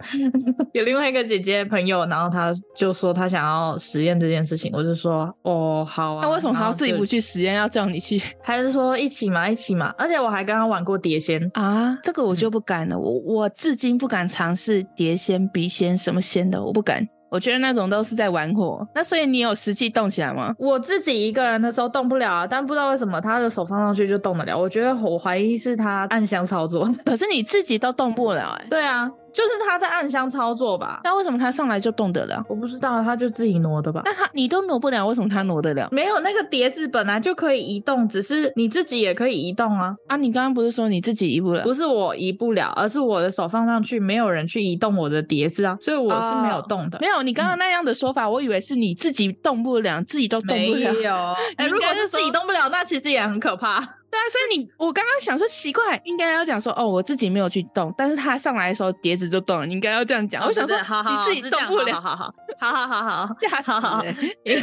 [0.71, 6.19] 有另外一个姐姐朋友，然后她就说她想要实验这件事情，我就说哦好啊。
[6.23, 8.21] 那为什么他要自己不去实验，要叫你去？
[8.43, 9.93] 还是说一起嘛，一起嘛？
[9.97, 13.33] 而且我还跟他玩过碟仙啊，这个我就不敢了，嗯、我。
[13.33, 17.07] 我至今不敢尝试碟仙、笔仙什么仙的，我不敢。
[17.31, 18.87] 我觉得那种都是在玩火。
[18.93, 20.53] 那所以你有实际动起来吗？
[20.59, 24.55] 我自己一个人的时候动不了啊，但不知道为什么他的手放上去就动得了。
[24.55, 26.87] 我觉得我怀疑是他暗箱操作。
[27.03, 28.67] 可是你自己都动不了哎、欸。
[28.69, 29.09] 对啊。
[29.33, 31.01] 就是他在暗箱操作吧？
[31.03, 32.43] 那为什么他上来就动得了？
[32.47, 34.01] 我不知道，他就自己挪的吧？
[34.05, 35.89] 那他你都挪不了，为什么他挪得了？
[35.91, 39.95] 没有，那个碟子本来就可以移动，只是你自己也可以移动啊！
[40.07, 41.63] 啊，你刚刚不是说你自己移不了？
[41.63, 46.97] 不是我移不了，而是我的手放上去，没有人去移动我的碟子啊，所以我是没有动的。
[46.97, 50.93] 哦、没有，你刚刚那样的说法，嗯、我以为是你自己动不了，自己都动不了。
[50.93, 51.13] 没有，
[51.57, 53.79] 哎、欸，如果是自己动不了，那其实也很可怕。
[54.13, 60.45] 对啊，所以你我刚刚想说奇怪，应该要讲说哦，我自己没有去动，但是他上来的时候碟子就动了，你应该要这样讲。
[60.45, 64.05] 我想说，你自己动不了，好好好好好好好， 吓死了。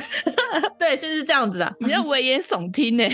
[0.78, 3.04] 对，就是这样子啊，你要危言耸听呢。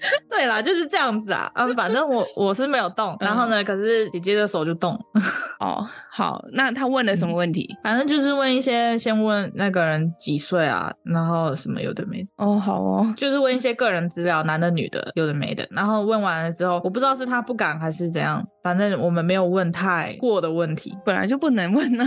[0.30, 4.98] 对啦，就是这样子啊，嗯，反正我我是没有动，然后呢，可是姐姐的手就动。
[5.60, 7.68] 哦，好，那他问了什么问题？
[7.82, 12.28] 反正就是问一些，先问那个人几岁啊，然后什么有的没的。
[12.36, 15.66] 哦，好哦，就是问一些个人资料，男的女的，有的没的。
[15.70, 22.04] 然后问完了之后，我不知道是他不敢还是怎样，反正我们没有问太过的问题，本来就不能问啊。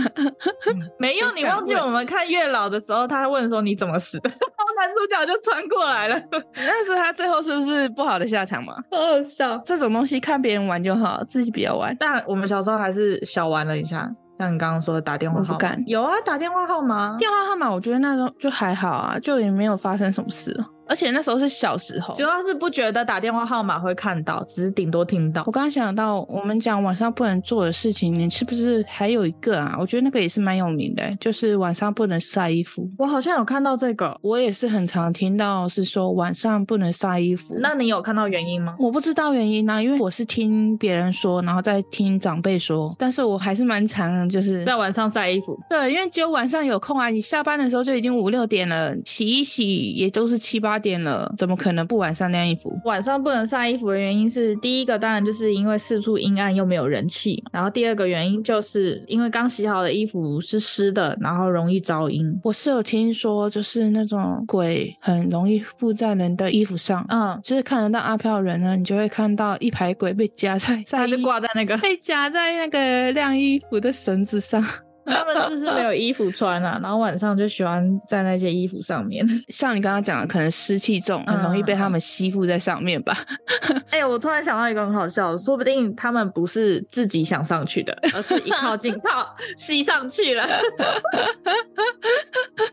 [0.96, 6.22] 没有，你忘记我们看月老的时候，他问说你怎么死的，然 后男主角就穿过来了。
[6.54, 7.88] 但是他最后是不是？
[7.88, 8.76] 不好的下场嘛？
[8.92, 11.96] 好好笑，这种东西看别人玩就好，自己不要玩。
[11.98, 15.76] 但我们小时候还是小玩了一下，像你刚刚说的打电话号码，我不敢。
[15.88, 20.56] 有啊，打电话号码，电话号码，我觉得那种就还好啊，就也没有发生什么事。
[20.92, 25.42] 而且那时候是小时候，主要是不觉得打电话号码会看到，只是顶多听到。
[25.46, 29.74] 我刚刚想到，我们讲晚上不能做的事情，你是不是还有一个啊？
[29.80, 32.86] 我觉得那个也是蛮有名的，就是晚上不能晒衣服。
[32.98, 37.56] 我好像有看到这个，我也是很常听到是说晚上不能晒衣服。
[37.58, 38.76] 那你有看到原因吗？
[38.78, 42.94] 我不知道原因呢、啊，因为我是听别人说，然后再听长辈说。
[42.98, 45.58] 但是我还是蛮常就是在晚上晒衣服。
[45.70, 51.56] 对，因为只有晚上有空啊，你下班的时候就已经五六点了，洗一洗也都是七八点了，怎么？
[51.62, 52.76] 可能不晚上晾衣服。
[52.84, 62.36] 晚上不能晒衣服的原因是，第一个当然就是因为四处阴暗又没有人气，然后第二个原因就是因为刚洗好的衣服是湿的，然后容易招阴。
[62.42, 74.64] 我是有听说，就是那种鬼很容易附在人的衣服上，嗯，就是看得到阿飘人呢，你就会看到一排鬼被夹在，在他就挂在那个被夹在那个晾衣服的绳子上。
[75.06, 76.78] 他们是不是没有衣服穿啊？
[76.82, 79.26] 然后晚上就喜欢在那些衣服上面。
[79.48, 83.16] 像你刚刚讲的，可能湿气重，很容易被他们吸附在上面吧。
[83.90, 90.46] 哎、欸，我突然想到一个很好笑的，说不定他们不是自己想上去的，而是一靠近， 靠吸上去了。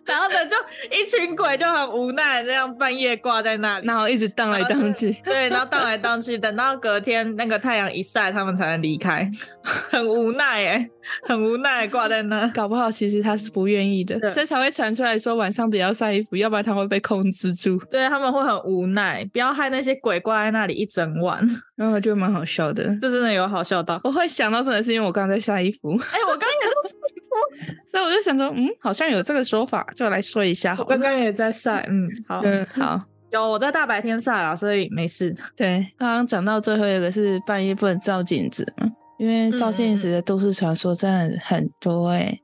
[0.05, 0.55] 然后呢，就
[0.95, 5.11] 一群鬼就很无奈，这样半夜挂在那里，然后一直荡来荡去。
[5.23, 9.29] 对，然后荡来荡去，等到隔天那个太阳一晒，他们才能离开，
[9.63, 10.89] 很无奈哎，
[11.27, 12.47] 很无奈挂在那。
[12.49, 17.77] 搞不好其实他是不愿意的，所以才会传出来说晚上不要晒衣服，要不然他会被控制住。
[17.91, 21.43] 对，他们会很无奈，不要害那些鬼挂在那里一整晚，
[21.75, 22.83] 然后就蛮好笑的。
[23.01, 25.91] 这真的有好笑到，我会想到真的是因为我刚刚在晒衣服。
[25.91, 30.83] 哎、欸，我刚刚也在晒衣服， 所以我就想说，嗯，好像有这个说法，就来说一下好。
[30.83, 32.99] 我刚刚也在晒，嗯，好，嗯，好，
[33.31, 35.35] 有我在大白天晒了，所以没事。
[35.55, 38.87] 对，刚刚讲到最后一个是半夜不能照镜子嘛，
[39.19, 42.41] 因为照镜子的都市传说真的很多哎、欸。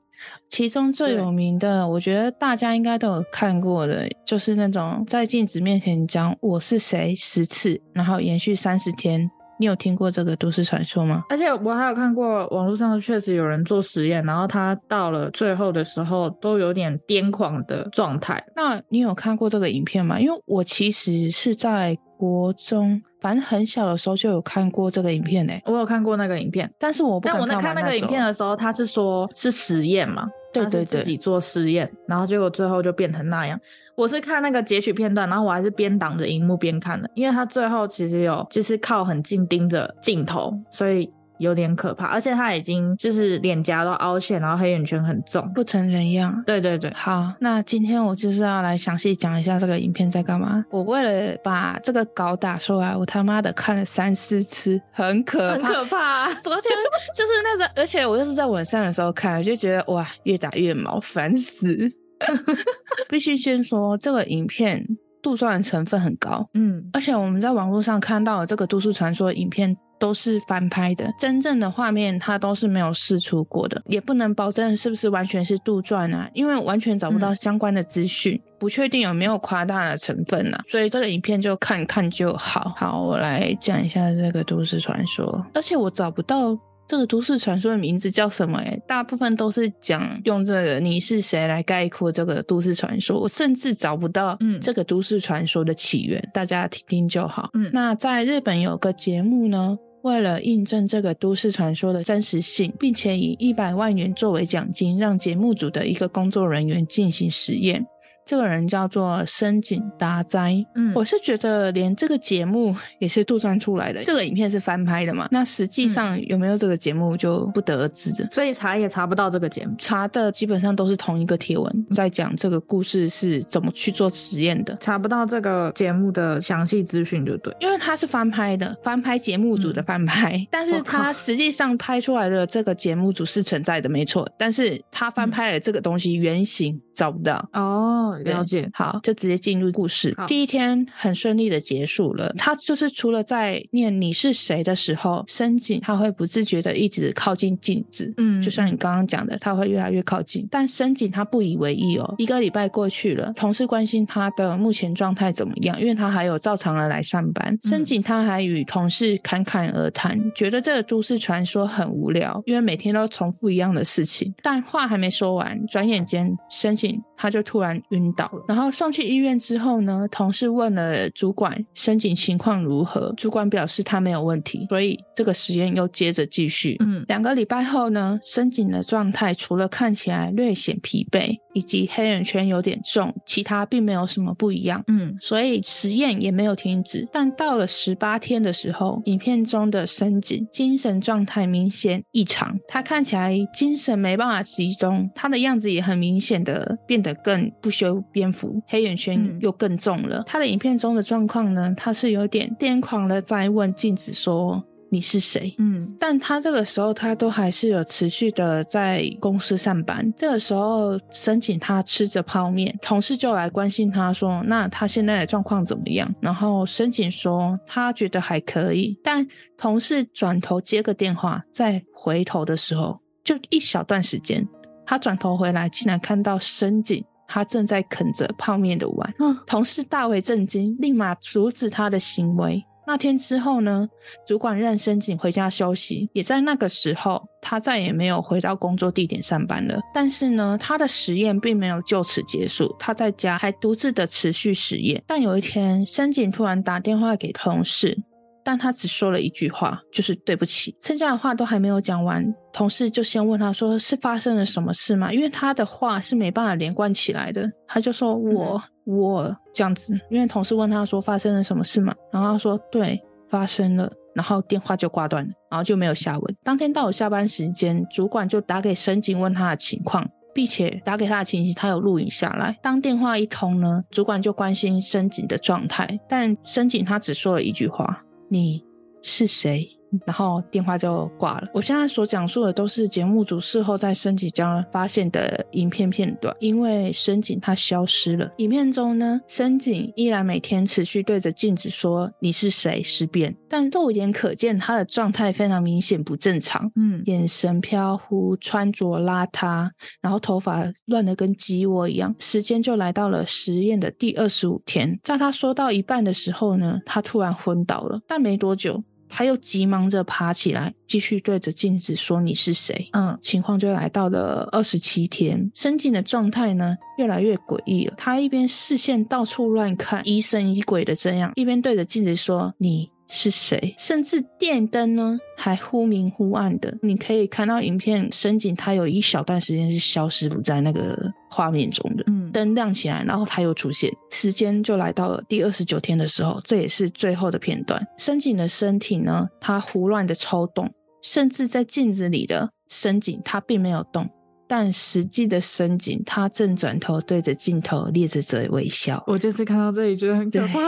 [0.48, 9.30] 其中最有名的，我觉得大家应该都有看过的，就是那种在镜子面前讲“我是谁”十次，然后延续三十天。
[9.58, 11.24] 你有听过这个都市传说吗？
[11.30, 18.44] 而且我还有看过网络上确实有人做实验，然后他到了最后的时候都有点癫狂的状态。
[18.54, 20.20] 那你有看过这个影片吗？
[20.20, 25.60] 因为我其实是在国中，反正很小的时候就有看过这个影片呢、欸。
[25.66, 30.28] 我有看过那个影片，但是我不但我在看那个影片的时候，他是说是实验嘛？
[30.52, 33.60] 对对对，自己做实验，然后结果最后就变成那样。
[33.96, 41.10] 我是看那个截取片段，然后我还是边挡着荧幕边看的，因为他最后其实有就是靠很近盯着镜头，所以。
[41.38, 46.42] 有点可怕，而且他已经就是脸颊都凹陷，然后黑眼圈很重，不成人样。
[46.46, 50.64] 对对对，好，那今天我就是要来详细讲一下这个影片在干嘛。
[50.70, 56.34] 我为了把这个稿打出来，我他妈的看了三四次，很可怕，很可怕。
[56.40, 56.72] 昨天
[57.14, 61.92] 就是那个，而且我又是在晚上的时候看，我就觉得哇，越打越毛，烦死。
[63.10, 64.82] 必须先说，这个影片
[65.26, 69.76] 杜撰的成分很高，嗯，而且我们在网络上看到的这个都市传说的影片。
[69.98, 82.74] 都是翻拍的，真正的画面它都是没有试出过的，也不能保证是不是完全是杜撰啊，因为完全找不到相关的资讯，嗯、不确定有没有夸大的成分啊，所以这个影片就看看就好。
[82.76, 86.54] 好，我来讲一下这个都市传说，而且我找不到
[86.88, 97.50] 这个都市传说的名字叫什么诶，大部分都是讲用这个你是谁来概括这个都市传说，我甚至找不到嗯这个都市传说的起源，大家听听就好。
[97.54, 99.78] 嗯，那在日本有个节目呢。
[100.02, 107.84] 为了印证这个都市传说的真实性，并且以一百万元作为奖金，让节目组的一个工作人员进行实验。
[108.26, 114.02] 这个人叫做深井达哉，嗯，我是觉得连这个节目也是杜撰出来的。
[114.02, 115.28] 这个影片是翻拍的嘛？
[115.30, 118.28] 那实际上有没有这个节目就不得而知的。
[118.32, 127.54] 所以查也查不到这个节目，查的基本上都是同一个贴文，在讲这个故事是怎么去做实验的，查不到这个节目的详细资讯，就对。
[127.60, 134.28] 因为它是翻拍的，翻拍节目组的翻拍， 嗯、但是它实际上拍出来的这个节目组是存在的，没错。
[134.36, 138.15] 但是他翻拍的这个东西原型找不到哦。
[138.24, 140.16] 了解，好，就直接进入故事。
[140.26, 142.32] 第一天很顺利的结束了。
[142.36, 150.46] 他就是除了在念你是谁的时候，深井他会不自觉的一直靠近镜子，嗯，就像你刚刚讲的，他会越来越靠近。
[150.50, 152.14] 但深井他不以为意哦。
[152.18, 157.58] 一个礼拜过去了，同事关心他的目前状态怎么样，因为他还有照常的来上班。
[157.64, 164.34] 深井他还与同事侃侃而谈，觉得这个都市传说很无聊，因为每天都重复一样的事情。
[164.42, 168.06] 但话还没说完，转眼间深井他就突然晕。
[168.16, 176.76] 倒了，然后送去医院之后呢，同事问了主管深井情况如何，主管表示他没有问题，所以这个实验又接着继续。
[176.80, 184.82] 嗯，两个礼拜后呢，深井的状态除了看起来略显疲惫，以及黑眼圈有点重，其他并没有什么不一样。
[184.86, 187.06] 嗯，所以实验也没有停止。
[187.12, 200.18] 但到了十八天的时候，影片中的深井精神状态明显异常，他看起来精神没办法集中，他的样子也很明显的变得更不修边幅，黑眼圈又更重了。
[200.18, 210.12] 嗯、他的影片中的状况呢，他是有点癫狂的在问镜子说：“你是谁？”嗯，但他这个时候他都还是有持续的在公司上班。
[210.16, 224.46] 这个时候，申请他吃着泡面，同事就来关心他说：“那他现在的状况怎么样？”然后申请说：“他觉得还可以。”但同事转头接个电话，再回头的时候，就一小段时间，
[224.86, 227.04] 他转头回来，竟然看到深井。
[227.28, 229.14] 他正在啃着泡面的碗，
[229.48, 232.64] 同事大为震惊，立马阻止他的行为。
[232.86, 233.88] 那天之后呢，
[234.24, 239.80] 主管让深井回家休息，也在那个时候，他再也没有回到工作地点上班了。
[239.92, 245.02] 但是呢，他的实验并没有就此结束，他在家还独自的持续实验。
[245.04, 247.98] 但有一天，深井突然打电话给同事。
[248.46, 250.72] 但他只说了一句话，就是对不起。
[250.80, 266.36] 剩下的话都还没有讲完，同事就先问他说：“是发生了什么事吗？”因为他的话是没办法连贯起来的，他就说：“我我这样子。”因为同事问他说：“发生了什么事吗？”然后他说：“对，发生了。”然后电话就挂断了，然后就没有下文。
[266.44, 272.56] 当天到了下班时间，主管就打给深井问他的情况，并且打给他的情形，他有录影下来。
[272.62, 278.04] 当电话一通呢，主管就关心深井的状态，但深井他只说了一句话。
[278.28, 278.64] 你
[279.02, 279.75] 是谁？
[280.04, 281.48] 然后电话就挂了。
[281.54, 288.30] 我现在所讲述的都是节目组事后在深井家发现的影片片段，因为深井他消失了。
[288.38, 299.68] 影片中呢，深井依然每天持续对着镜子说“你是谁”十遍，但肉眼可见他的状态非常明显不正常，嗯，眼神飘忽，穿着邋遢，
[300.00, 302.14] 然后头发乱得跟鸡窝一样。
[302.18, 308.82] 时间就来到了实验的第二十五天，在他说到一半的时候呢，他突然昏倒了，但没多久。
[309.08, 317.94] 他又急忙着爬起来，继续对着镜子说：“你是谁？”嗯，情况就来到了二十七天，深井的状态呢越来越诡异了。
[317.96, 323.72] 他一边视线到处乱看，疑神疑鬼的这样，一边对着镜子说：“你。”是谁？
[323.78, 326.76] 甚至电灯呢，还忽明忽暗的。
[326.82, 330.98] 你可以看到影片，深井他有一小段时间是消失不在那个
[331.30, 332.04] 画面中的。
[332.32, 333.92] 灯亮起来，然后他又出现。
[334.10, 337.86] 时间就来到了第二十九天的时候，这也是最后的片段。
[337.96, 340.72] 深井的身体呢，他胡乱的抽动，
[341.02, 344.08] 甚至在镜子里的深井，他并没有动。
[344.48, 349.02] 但实际的深井，他正转头对着镜头咧着嘴微笑。
[349.06, 350.60] 我就是看到这里觉得很可怕，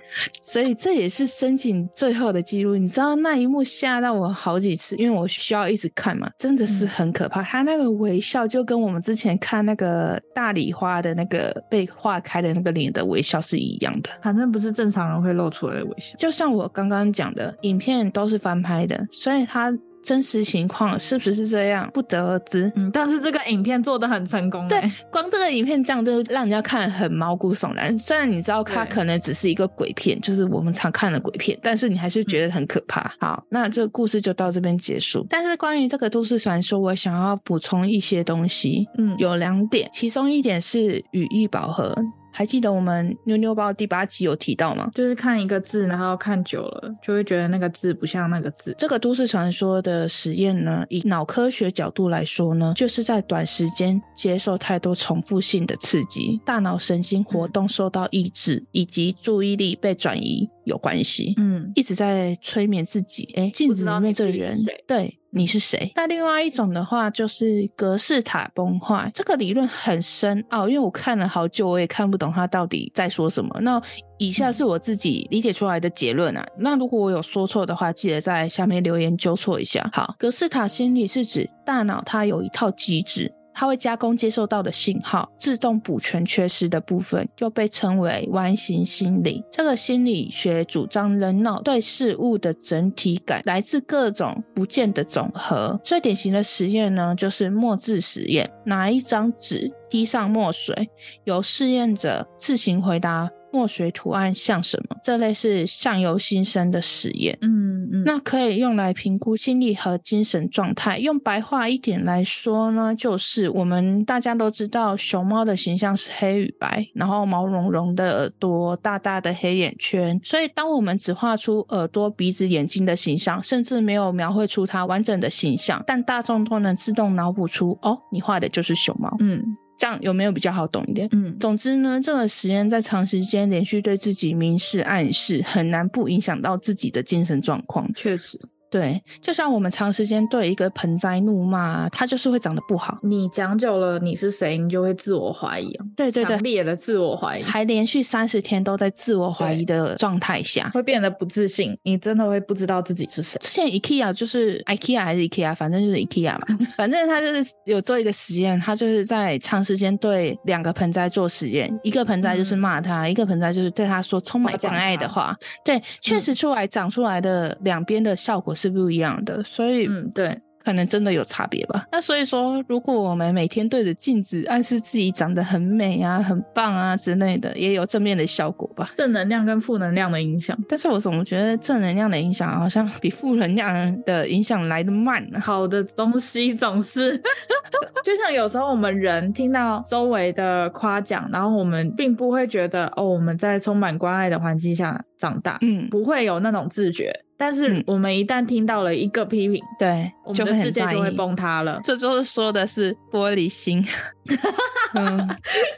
[0.40, 2.76] 所以这也是深井最后的记录。
[2.76, 7.42] 你知道那一幕吓到我好几次，因为我需要一直看嘛，真的是很可怕。
[7.42, 16.16] 嗯、他那个微笑就跟我们之前看那个大礼花的那个被化开的那个脸的微笑是一样的，反正不是正常人会露出来的微笑。
[16.18, 19.76] 就像我刚刚讲的，影片都是翻拍的，所以他。
[20.06, 22.70] 真实情况是不是这样，不得而知。
[22.76, 24.68] 嗯，但是这个影片做的很成功。
[24.68, 24.80] 对，
[25.10, 27.98] 光这个影片这样就让人家看很毛骨悚然。
[27.98, 33.00] 虽然你知道它可能只是一个鬼片，就是我们常看的鬼片，但是你还是觉得很可怕。
[33.00, 35.26] 嗯、好，那这个故事就到这边结束。
[35.28, 38.86] 但是关于这个都市传说，我想要补充一些东西。
[38.98, 41.92] 嗯，有两点，其中一点是语义饱和。
[42.36, 44.90] 还记得我们妞妞包第八集有提到吗？
[44.94, 48.74] 就是看一个字，然后看久了就会觉得那个字不像那个字。
[48.76, 61.32] 这个都市传说的实验呢，以脑科学角度来说呢，就是在短时间接受太多重复性的刺激，大脑神经活动受到抑制，以及注意力被转移有关系。
[61.38, 63.32] 嗯，一直在催眠自己。
[63.34, 64.54] 哎，镜子里面这个人，
[64.86, 65.18] 对。
[65.36, 65.92] 你是谁？
[65.94, 69.10] 那另外一种的话，就是格式塔崩坏。
[69.12, 73.54] 这个理论很深奥，因为我看了好久，我也看不懂它到底在说什么。
[73.60, 73.78] 那
[74.16, 76.42] 以下是我自己理解出来的结论啊。
[76.56, 79.86] 那如果我有说错的话，记得在下面留言纠错一下。
[79.92, 83.30] 好，格式塔心理是指大脑它有一套机制。
[83.58, 89.42] 它会加工接受到的信号，自动补全缺失的部分，又被称为完形心理。
[89.50, 95.80] 这个心理学主张人脑对事物的整体感来自各种不见的总和。
[95.82, 98.50] 最典型的实验呢，就是墨字实验。
[98.66, 100.90] 拿一张纸滴上墨水，
[101.24, 103.30] 由试验者自行回答。
[103.56, 104.96] 墨水图案像什么？
[105.02, 107.38] 这类是相由心生的实验。
[107.40, 110.98] 嗯嗯，那可以用来评估心理和精神状态。
[110.98, 120.20] 用白话一点来说呢，就是我们大家都知道，熊猫的形象是黑与白，然后毛茸茸的耳朵，大大的黑眼圈。
[120.22, 129.16] 所以，当我们只画出耳朵、鼻子、眼睛的形象，甚至没有描绘出它完整的形象，但大众都能自动脑补出，哦，你画的就是熊猫。
[129.20, 129.56] 嗯。
[129.76, 131.08] 这样有没有比较好懂一点？
[131.12, 137.90] 嗯，总之呢，这个实验在长时间连续对自己明示暗示，很难不影响到自己的精神状况。
[137.94, 138.40] 确实。
[138.70, 142.98] 对，就像我们长时间对一个盆栽怒骂，它就是会长得不好。
[143.02, 145.72] 你讲久了，你是谁，你就会自我怀疑。
[145.96, 151.76] 对对对，强烈的自我怀疑，还连续三十天都在自我怀疑的状态下，会变得不自信。
[151.82, 153.38] 你真的会不知道自己是谁。
[153.40, 156.46] 之前 IKEA 就是 IKEA 还是 IKEA，反正就是 IKEA 嘛。
[156.76, 165.36] 反正他就是有做一个实验，他就是在长时间对两个盆栽做实验，一个盆栽就是骂他，嗯、一个盆栽就是对他说充满关爱的话。
[165.64, 169.42] 对，确实出来长出来的两边的效果是不一样的。
[169.42, 171.86] 所以，嗯，对，可能真的有差别吧。
[171.92, 178.90] 那所以说，如果我们每天对着镜子暗示自己长得很美啊、很棒啊之类的，也有正面的效果吧。
[178.94, 185.38] 正能量跟负能量的影响，但是我总觉得正能量的影响好像比负能量的影响来得慢啊。
[185.40, 187.16] 好的东西总是，
[188.04, 197.12] 就像有时候我们人听到周围的夸奖，然后我们并不会觉得哦，我们在充满关爱的环境下长大，嗯，不会有那种自觉。
[197.38, 201.78] 但是我们一旦听到了一个批评，对、嗯，我们的世界就会崩塌了。
[201.84, 203.84] 这就是说的是玻璃心。
[204.94, 205.28] 嗯，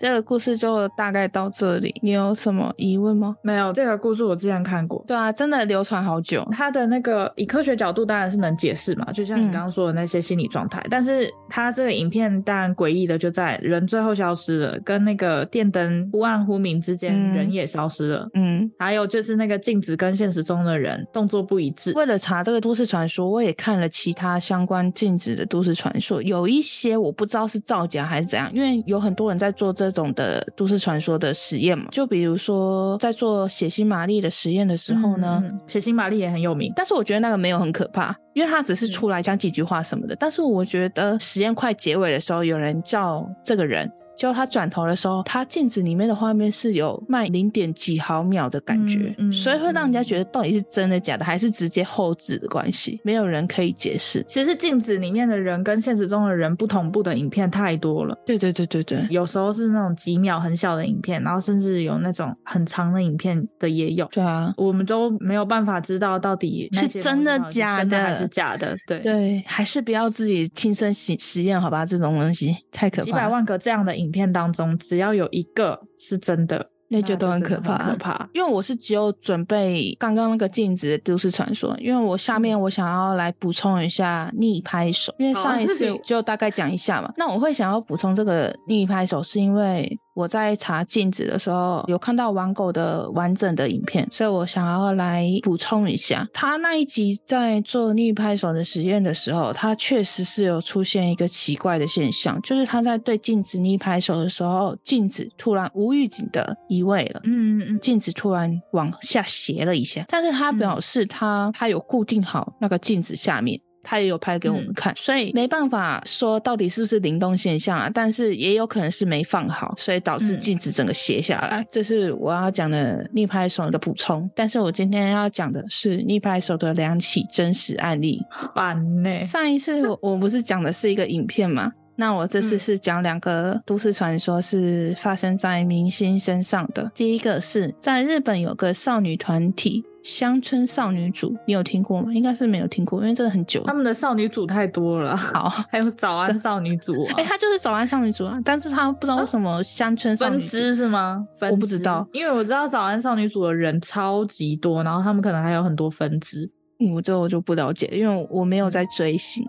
[0.01, 1.93] 这个故事就大概到这里。
[2.01, 3.35] 你有什么疑问吗？
[3.43, 5.03] 没有，这个故事我之前看过。
[5.09, 6.47] 对啊，真的流传好久。
[6.53, 10.79] 它的那个以科学角度当然是能解释嘛，就像你刚刚说的那些心理状态。
[10.83, 18.29] 嗯、但是它这个影片当然诡异的就在人最后消失了，跟那个电灯忽暗忽明之间，人也消失了。
[18.35, 21.93] 嗯，还有就是那个镜子跟现实中的人动作不一致。
[21.93, 31.87] 为了查这个都市传说，我也看了其他相关镜子的都市传说，有一些我不知道是造假还是怎样，因为有很多人在做这种的都市传说的实验嘛。
[31.91, 40.17] 就比如说在做血腥玛丽的实验的时候呢，嗯、血腥玛丽也很有名，但是我觉得那个没有很可怕，因为他只是出来讲几句话什么的。
[40.17, 43.91] 但是我觉得实验快结尾的时候，有人叫这个人。
[44.19, 53.01] 就他转头的时候，他镜子里面的画面是有慢零点几毫秒的感觉，嗯嗯、所以会让人家觉得到底是真的假的，还是直接后置的关系？
[53.05, 54.25] 没有人可以解释。
[54.27, 58.19] 其实镜子里面的人跟现实中的人不同步的影片太多了。
[58.27, 64.05] 对对对对对，有时候是那种几秒很小的影片，然后甚至有那种很长的影片的也有。
[64.07, 68.77] 对啊，我们都没有办法知道到底是真的假的还是假的。
[68.85, 71.87] 对对，还是不要自己亲身实实验好吧？
[71.87, 73.05] 这种东西太可怕。
[73.05, 74.08] 几百万个这样的影。
[74.09, 77.91] 影片当中，只要有一个是真的，那就都很可怕。
[77.91, 87.13] 可怕，因为我是只有准备刚刚那个镜子的都市传说，因为我下面我想要来补充一下逆拍手，因为上一次 就大概讲一下嘛。
[87.19, 89.99] 那我会想要补充这个逆拍手，是因为。
[90.19, 96.29] 我在查镜子的时候，有看到玩狗的完整的影片，所以我想要来补充一下。
[96.35, 113.61] 他那一集在做逆拍手的实验的时候，他确实是有出现一个奇怪的现象，就是他在对镜子逆拍手的时候，镜子突然无预警的移位了，嗯嗯嗯，镜子突然往下斜了一下，但是他表示他他有固定好那个镜子下面。
[113.83, 121.61] 他也有拍给我们看，嗯、所以没办法说到底是不是灵动现象啊，但是也有可能是没放好，所以导致镜子整个斜下来。
[121.61, 124.29] 嗯、这是我要讲的逆拍手的补充。
[124.35, 128.21] 但是我今天要讲的是逆拍手的两起真实案例。
[128.55, 129.25] 烦呢、欸？
[129.25, 131.73] 上一次我我不是讲的是一个影片吗？
[131.97, 136.89] 那我这次是讲两个都市传说，是发生在明星身上的。
[136.95, 139.85] 第一个是在日本有个少女团体。
[140.09, 142.11] 乡村少女组，你有听过吗？
[142.15, 143.63] 应该是没有听过，因为真的很久。
[143.65, 145.15] 他们的少女组太多了。
[145.15, 147.13] 好， 还有早安少女组啊。
[147.19, 151.27] 哎、欸，他就是早安少女组啊，但是他不知道为什么乡村少女分支是吗？
[151.39, 151.55] 分支？
[151.55, 156.51] 我不知道，因为我知道早安少女组的人超级多，然后他们可能还有很多分支。
[156.81, 159.45] 嗯，我这我就不了解，因为我没有在追星。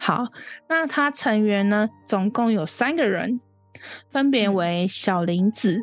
[0.00, 0.26] 好，
[0.68, 3.40] 那他成员呢，总共有三个人，
[4.10, 5.80] 分别为小林子、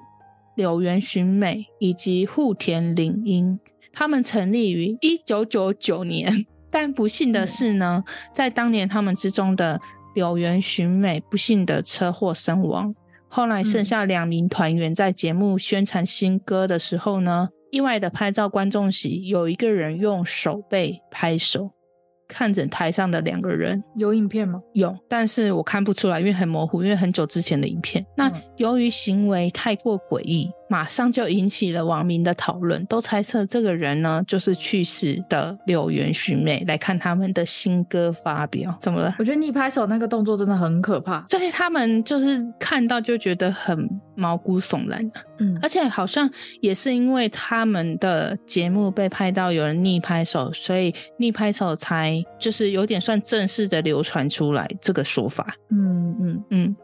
[0.56, 3.58] 柳原寻美以及户田铃音。
[3.92, 9.80] 他们成立于一九九九年，但不幸的是呢，在当年他们之中的
[10.16, 12.94] 柳原寻美不幸的车祸身亡。
[13.28, 21.72] 后来剩下两名团员在节目宣传新歌的时候呢，意外的拍照观众席，有一个人用手背拍手。
[22.28, 24.62] 看着台上的两个人，有影片吗？
[24.74, 28.06] 有，但是我看不出来，因为很模糊，因为很久之前的影片。
[28.16, 38.78] 那由于行为太过诡异，马上就引起了网民的讨论，都猜测这个人呢就是去世的柳原寻美来看他们的新歌发表。
[38.80, 39.16] 怎么了？
[39.20, 45.12] 我觉得逆拍手那个动作真的很可怕，所以他们就是看到就觉得很毛骨悚然。
[45.40, 46.30] 嗯，而且好像
[46.62, 55.48] 也是因为他们的节目被拍到有人逆拍手，所以逆拍手才就是有点算正式的流传出来这个说法。
[55.72, 56.76] 嗯嗯嗯，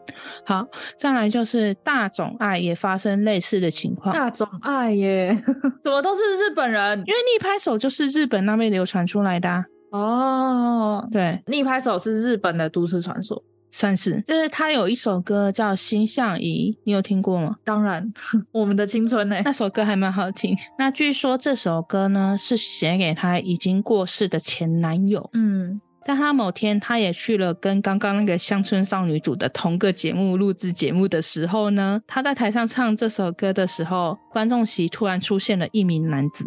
[0.44, 0.66] 好，
[0.96, 4.14] 再来就是大冢爱也发生类似的情况。
[4.14, 5.42] 大冢爱耶，
[5.84, 6.98] 怎么都是日本人？
[7.00, 9.64] 因为逆拍手就是日本那边流传出来的啊。
[9.90, 13.42] 哦，对，逆拍手是日本的都市传说。
[13.70, 17.56] 算是，就是他有一首歌叫《星象仪》，你有听过吗？
[17.62, 18.10] 当然，
[18.50, 19.42] 我们的青春呢、欸？
[19.44, 20.56] 那首歌还蛮好听。
[20.78, 25.28] 那据说这首歌呢是写给他已经过世的前男友。
[25.34, 36.44] 嗯，在他某天，他也去了跟刚刚那个乡村少女组的同个节目录制节目的时候呢，他在台上唱这首歌的时候，观众席突然出现了一名男子，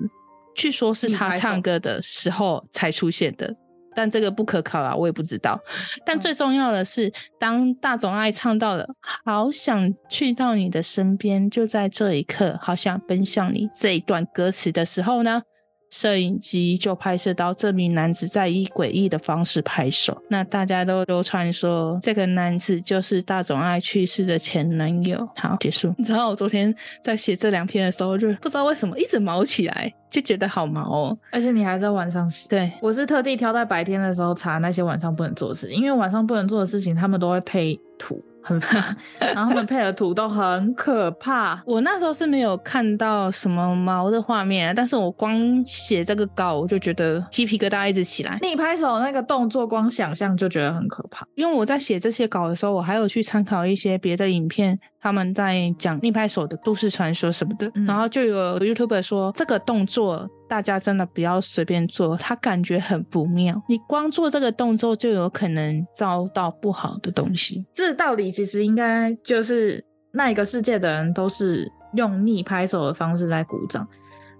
[0.55, 3.53] 据说是他唱歌的时候才出现的。
[3.93, 5.60] 但这个不可考啊，我也不知道。
[6.05, 8.88] 但最重要的是，当大总爱唱到了
[9.26, 15.41] “好想去到你的身边，就在这一刻，好想奔向你”这一段歌词的时候呢，
[15.90, 20.16] 摄影机就拍摄到这名男子在以诡异的方式拍手。
[20.30, 25.28] 那大家都流传说，这个男子就是大总爱去世的前男友。
[25.36, 25.94] 好，结束。
[25.98, 26.74] 你知道我昨天
[27.04, 31.18] 在写这两篇的时候，就不知道为什么一直毛起来，就觉得好毛哦。
[31.32, 32.48] 而且你还在晚上写。
[32.48, 38.24] 对，我是特地挑在白天的时候查那些晚上不能做的事，因为晚上不能做的事情，他们都会配图。
[38.50, 38.84] 很烦，
[39.20, 41.62] 然后他们配的图都很可怕。
[41.68, 48.39] 我那时候是没有看到什么毛的画面，但是我光写这个稿，我就觉得鸡皮疙瘩一直起来。
[48.41, 51.28] 逆拍手那个动作，光想象就觉得很可怕。
[51.36, 54.80] 因为我在写这些稿的时候，我还有去参考一些别的影片。
[55.02, 63.62] 他们在讲逆拍手的都市传说什么的，嗯、然后就有 YouTuber 说这个动作大家真的不要随便做，他感觉很不妙。
[63.70, 67.66] 你光做这个动作就有可能遭到不好的东西。
[67.72, 69.82] 这道理其实应该就是
[70.12, 73.88] 那一个世界的人都是用逆拍手的方式在鼓掌，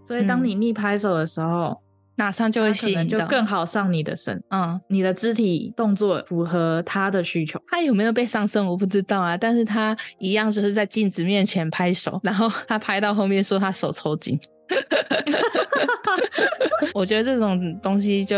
[0.08, 1.68] 所以当你逆拍手的时候。
[1.70, 1.78] 嗯
[2.20, 4.44] 马上就会吸引，就更好上你的身。
[4.50, 7.58] 嗯，你的肢体动作符合他的需求。
[7.66, 14.38] 他有没有被上身我不知道啊，但是他一样就是在镜子面前拍手，然后他拍到后面说他手抽筋。
[16.94, 18.38] 我觉得这种东西就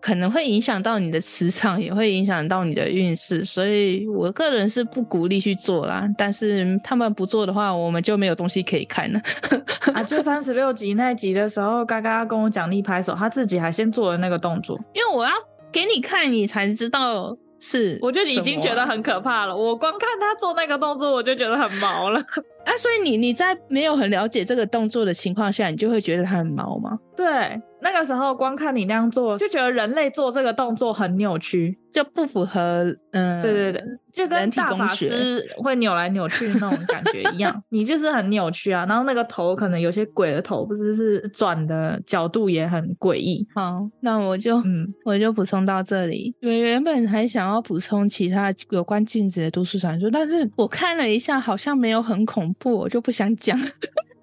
[0.00, 6.08] 可能会影响到你的磁场，也会影响到你的运势，所以我个人是不鼓励去做啦。
[6.16, 9.20] 但是他们不做的话，我们就没有东西可以看了。
[9.94, 15.30] 啊，就三十六集那集的时候，嘎嘎跟我讲逆拍手，他自己还先做了那个动作，因为我要
[15.72, 17.36] 给你看，你才知道。
[17.66, 19.56] 是，我就已经觉得很可怕了。
[19.56, 22.20] 我光看他做那个动作，我就觉得很毛了。
[22.66, 26.98] 啊，所以你你在没有很了解这个动作的情况下，你就会觉得他很毛吗？
[27.16, 27.58] 对。
[27.84, 37.62] 那个时候光看你那样做，就觉得人类做这个动作很扭曲，就不符合嗯，对对对，就跟大法师会扭来扭去的那种感觉一样。
[37.68, 43.46] 你就是很扭曲啊，然后那个头可能有些鬼的头，不是是转的角度也很诡异。
[43.54, 46.34] 好，那我就嗯，我就补充到这里。
[46.40, 53.58] 因为原本还想要补充其他有关镜子的都市传说，但是我看了一下，好像没有很恐怖，我就不想讲。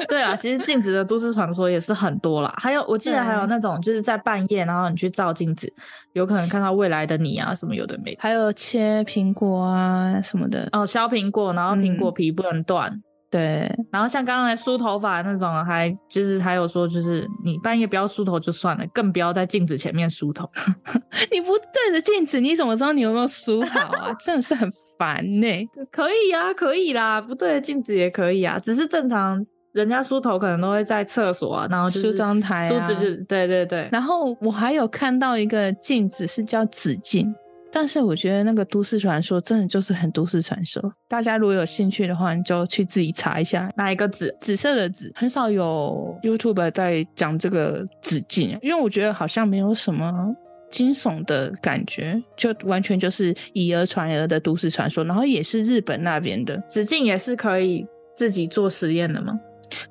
[0.07, 2.53] 对啊，其实镜子的都市传说也是很多啦。
[2.57, 5.71] 还有，我记得还有那种就是在半夜，然后你去照镜子，
[6.13, 8.17] 有可能看到未来的你啊，什么有的没的。
[8.21, 10.67] 还有切苹果啊什么的。
[10.71, 12.91] 哦，削苹果，然后苹果皮不能断。
[12.91, 13.75] 嗯、对。
[13.91, 20.49] 然后像刚才梳头发那种，还就是还有说，就是你半夜不要梳头就算了，更不要在镜子前面梳头。
[21.31, 24.13] 你不对着镜子，你怎么知道你有没有梳好啊？
[24.19, 25.69] 真的是很烦呢、欸。
[25.91, 29.45] 可以啊，可以啦，不对着镜子也可以啊，只是正常。
[29.73, 33.87] 人家梳头可能都会在厕所啊，然后梳妆台、梳子就对对对。
[33.91, 37.33] 然后我还有看到一个镜子是叫紫镜，
[37.71, 40.81] 但是我觉得那个都市传说真的就是很都市传说。
[41.07, 45.09] 大家如果有兴趣的话，你就去自己查一下哪一个紫，紫色的紫。
[45.15, 50.11] 很少有 YouTuber 在讲这个紫镜，因为我觉得好像没有什么
[50.69, 55.01] 惊悚的感觉，就完全就是以讹传讹的都市传说。
[55.05, 57.85] 然后也是日本那边的紫镜也是可以
[58.17, 59.39] 自己做实验的吗？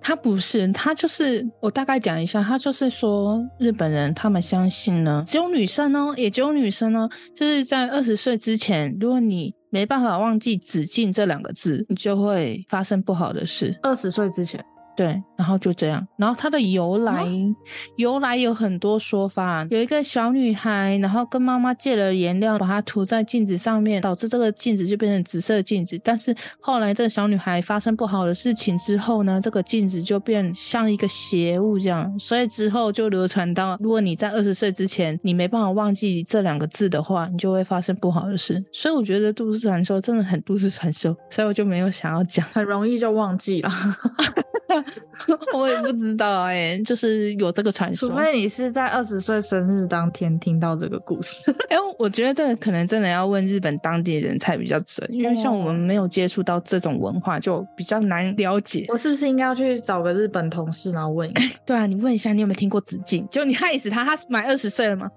[0.01, 13.79] 他不是，他就是我大概讲一下，他就是说日本人他们相信呢，只有女生哦，也只有女生呢，就是在二十岁之前，如果你没办法忘记“止境”这两个字，你就会发生不好的事。
[13.83, 14.65] 二十岁之前。
[15.01, 17.57] 对，然后就这样，然后它的由来，哦、
[17.97, 19.67] 由来有很多说法。
[19.71, 25.99] 有一个小女孩，然后跟妈妈借了颜料，把它涂在镜子上面，导致这个镜子就变成紫色镜子。
[26.05, 32.15] 但是后来这个小女孩发生不好的事情之后呢，这个镜子就变像一个邪物这样。
[32.19, 38.63] 所以之后就流传到，如果你在二十岁之前你没办法忘记这两个字的话，你就会发生不好的事。
[38.71, 43.71] 所以我觉得都市传说真的很都市传说，所以我就没有想要讲，很容易就忘记了。
[45.55, 48.09] 我也不知道哎、欸，就是有这个传说。
[48.09, 51.43] 除非你是在二十岁生日当天听到这个故事。
[51.69, 58.87] 哎、欸，我觉得这个可能真的要问日本当地人才比较准，因为像我们没有接触到这种文化，就比较难了解。
[58.89, 61.41] 我是不是应该要去找个日本同事，然后问一下？
[61.67, 63.27] 对啊，你问一下，你有没有听过紫禁？
[63.31, 65.11] 就你害死他，他满二十岁了吗？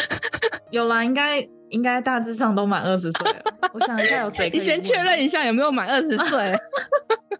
[0.70, 3.38] 有啦，应该应该大致上都满二十岁了。
[3.74, 4.48] 我想一下有谁？
[4.50, 6.54] 你先确认一下有没有满二十岁。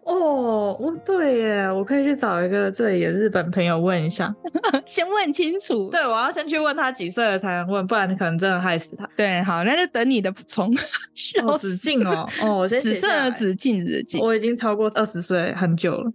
[0.03, 4.33] 哦，哦，对耶，我可以去找一个这里的日本朋友问一下，
[4.85, 5.89] 先问清楚。
[5.89, 9.09] 对，我要先去问他几岁了才能问，不然你可能真的害死他。
[9.15, 10.75] 对，好，那就等你的补充。
[11.43, 16.11] 哦，子靖哦，哦，我先紫色的子靖子靖，我已经超过二十岁很久了。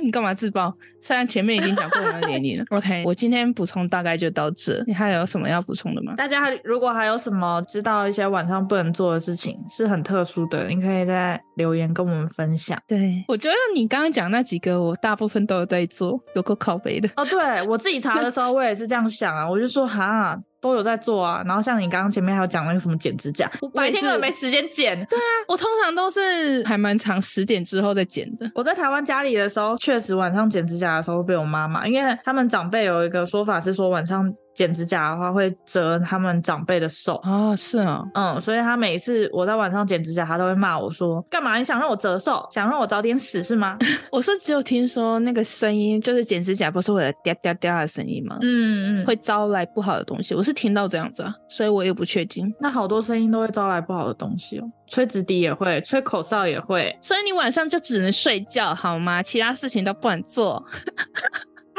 [0.00, 0.72] 你干嘛自爆？
[1.00, 2.64] 虽然前面已经讲过我们的年龄了。
[2.70, 4.82] OK，我今天补充大概就到这。
[4.86, 6.14] 你还有什么要补充的吗？
[6.16, 12.78] 大家如果还有什么知道一些晚上不能做的事情，是很特殊的，你可以在留言跟我们分享。
[12.86, 17.08] 对，我觉得你刚刚讲那几个，我大部分都有在做，有够靠背的。
[17.16, 20.38] 哦，对，我自己查的时候，我也是这样想啊，我就说哈。
[20.60, 24.96] 都有在做啊，然后像你刚刚前面还有讲那个什么剪指甲，我白天根本没时间剪。
[25.10, 28.50] 对啊，我通常都是还蛮长十点之后再剪的。
[28.54, 34.34] 我在台湾家里的时候，确实晚上剪指甲的时候被我妈妈，因为他们长辈有一个说法是说晚上。
[34.54, 41.56] 剪指甲的话会折他们长辈的手哦，是啊，嗯，所以他每次我在晚上剪指甲，他都会骂我说：“干嘛？
[41.58, 42.46] 你想让我折寿？
[42.52, 43.76] 想让我早点死是吗？”
[44.12, 48.38] 我是只有听说那个声音，就是剪指甲不是会有嗲嗲嗲的声音吗？
[48.42, 50.34] 嗯嗯，会招来不好的东西。
[50.34, 52.52] 我是听到这样子啊，所以我也不确定。
[52.60, 59.22] 那好多声音都会招来不好的东西哦，吹直笛也会，吹口哨也会，所以你晚上就只能睡觉好吗？
[59.22, 60.64] 其他事情都不能做。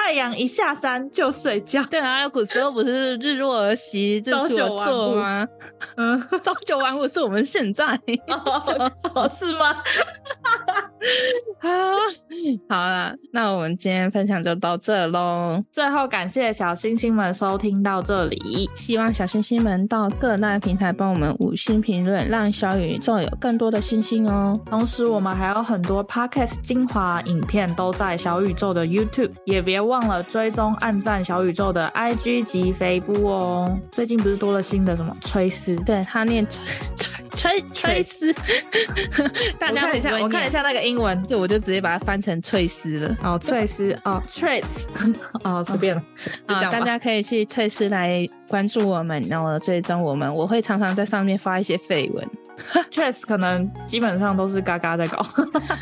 [0.05, 1.81] 太阳一下山就睡觉。
[1.85, 5.47] 对啊，古时候不是日落而息，朝九晚五吗？
[5.97, 7.99] 嗯， 朝九晚五是我们现在，
[8.29, 9.75] 哦，是吗？
[11.59, 11.69] 好，
[12.69, 15.59] 好了，那我们今天分享就到这喽。
[15.71, 24.53] 最后感谢小星星们收听到这里，希望小星星们到各大平台帮我们五星评论，让小宇宙有更多的星星哦。
[24.67, 33.77] 同时，我们还有很多 podcast 精华影片都在小宇宙的 YouTube，也别忘了追踪、暗赞小宇宙的 IG 及肥布哦。
[33.91, 35.75] 最近不是多了新的什么崔斯？
[35.85, 38.33] 对，他念 崔崔崔斯，
[39.59, 43.15] 大家看一下，我看一下那个英文，就我就直接把它翻成翠斯了。
[43.23, 44.87] 哦，翠斯哦，Traits
[45.43, 46.01] 哦，随便了。
[46.45, 50.33] 啊，大家可以去翠斯来关注我们，然后追踪我们。
[50.33, 52.25] 我会常常在上面发一些绯闻。
[52.89, 55.25] Traits 可能基本上都是嘎嘎在搞。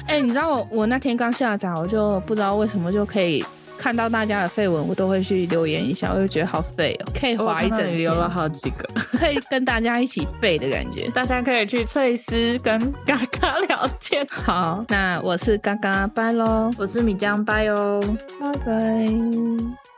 [0.07, 3.45] 哎、欸，你知道我我那天刚下载，我就不知道为什么就可以。
[3.77, 11.09] 看到大家的废文，我都会去留言一下，我就觉得好废哦， 可以划一整天，留了好几个， 可以跟大家一起废的感觉。
[11.11, 14.25] 大家可以去翠丝跟嘎嘎聊天。
[14.29, 16.71] 好，那我是嘎嘎，拜喽。
[16.77, 18.01] 我是米江，拜哦，
[18.39, 19.92] 拜拜。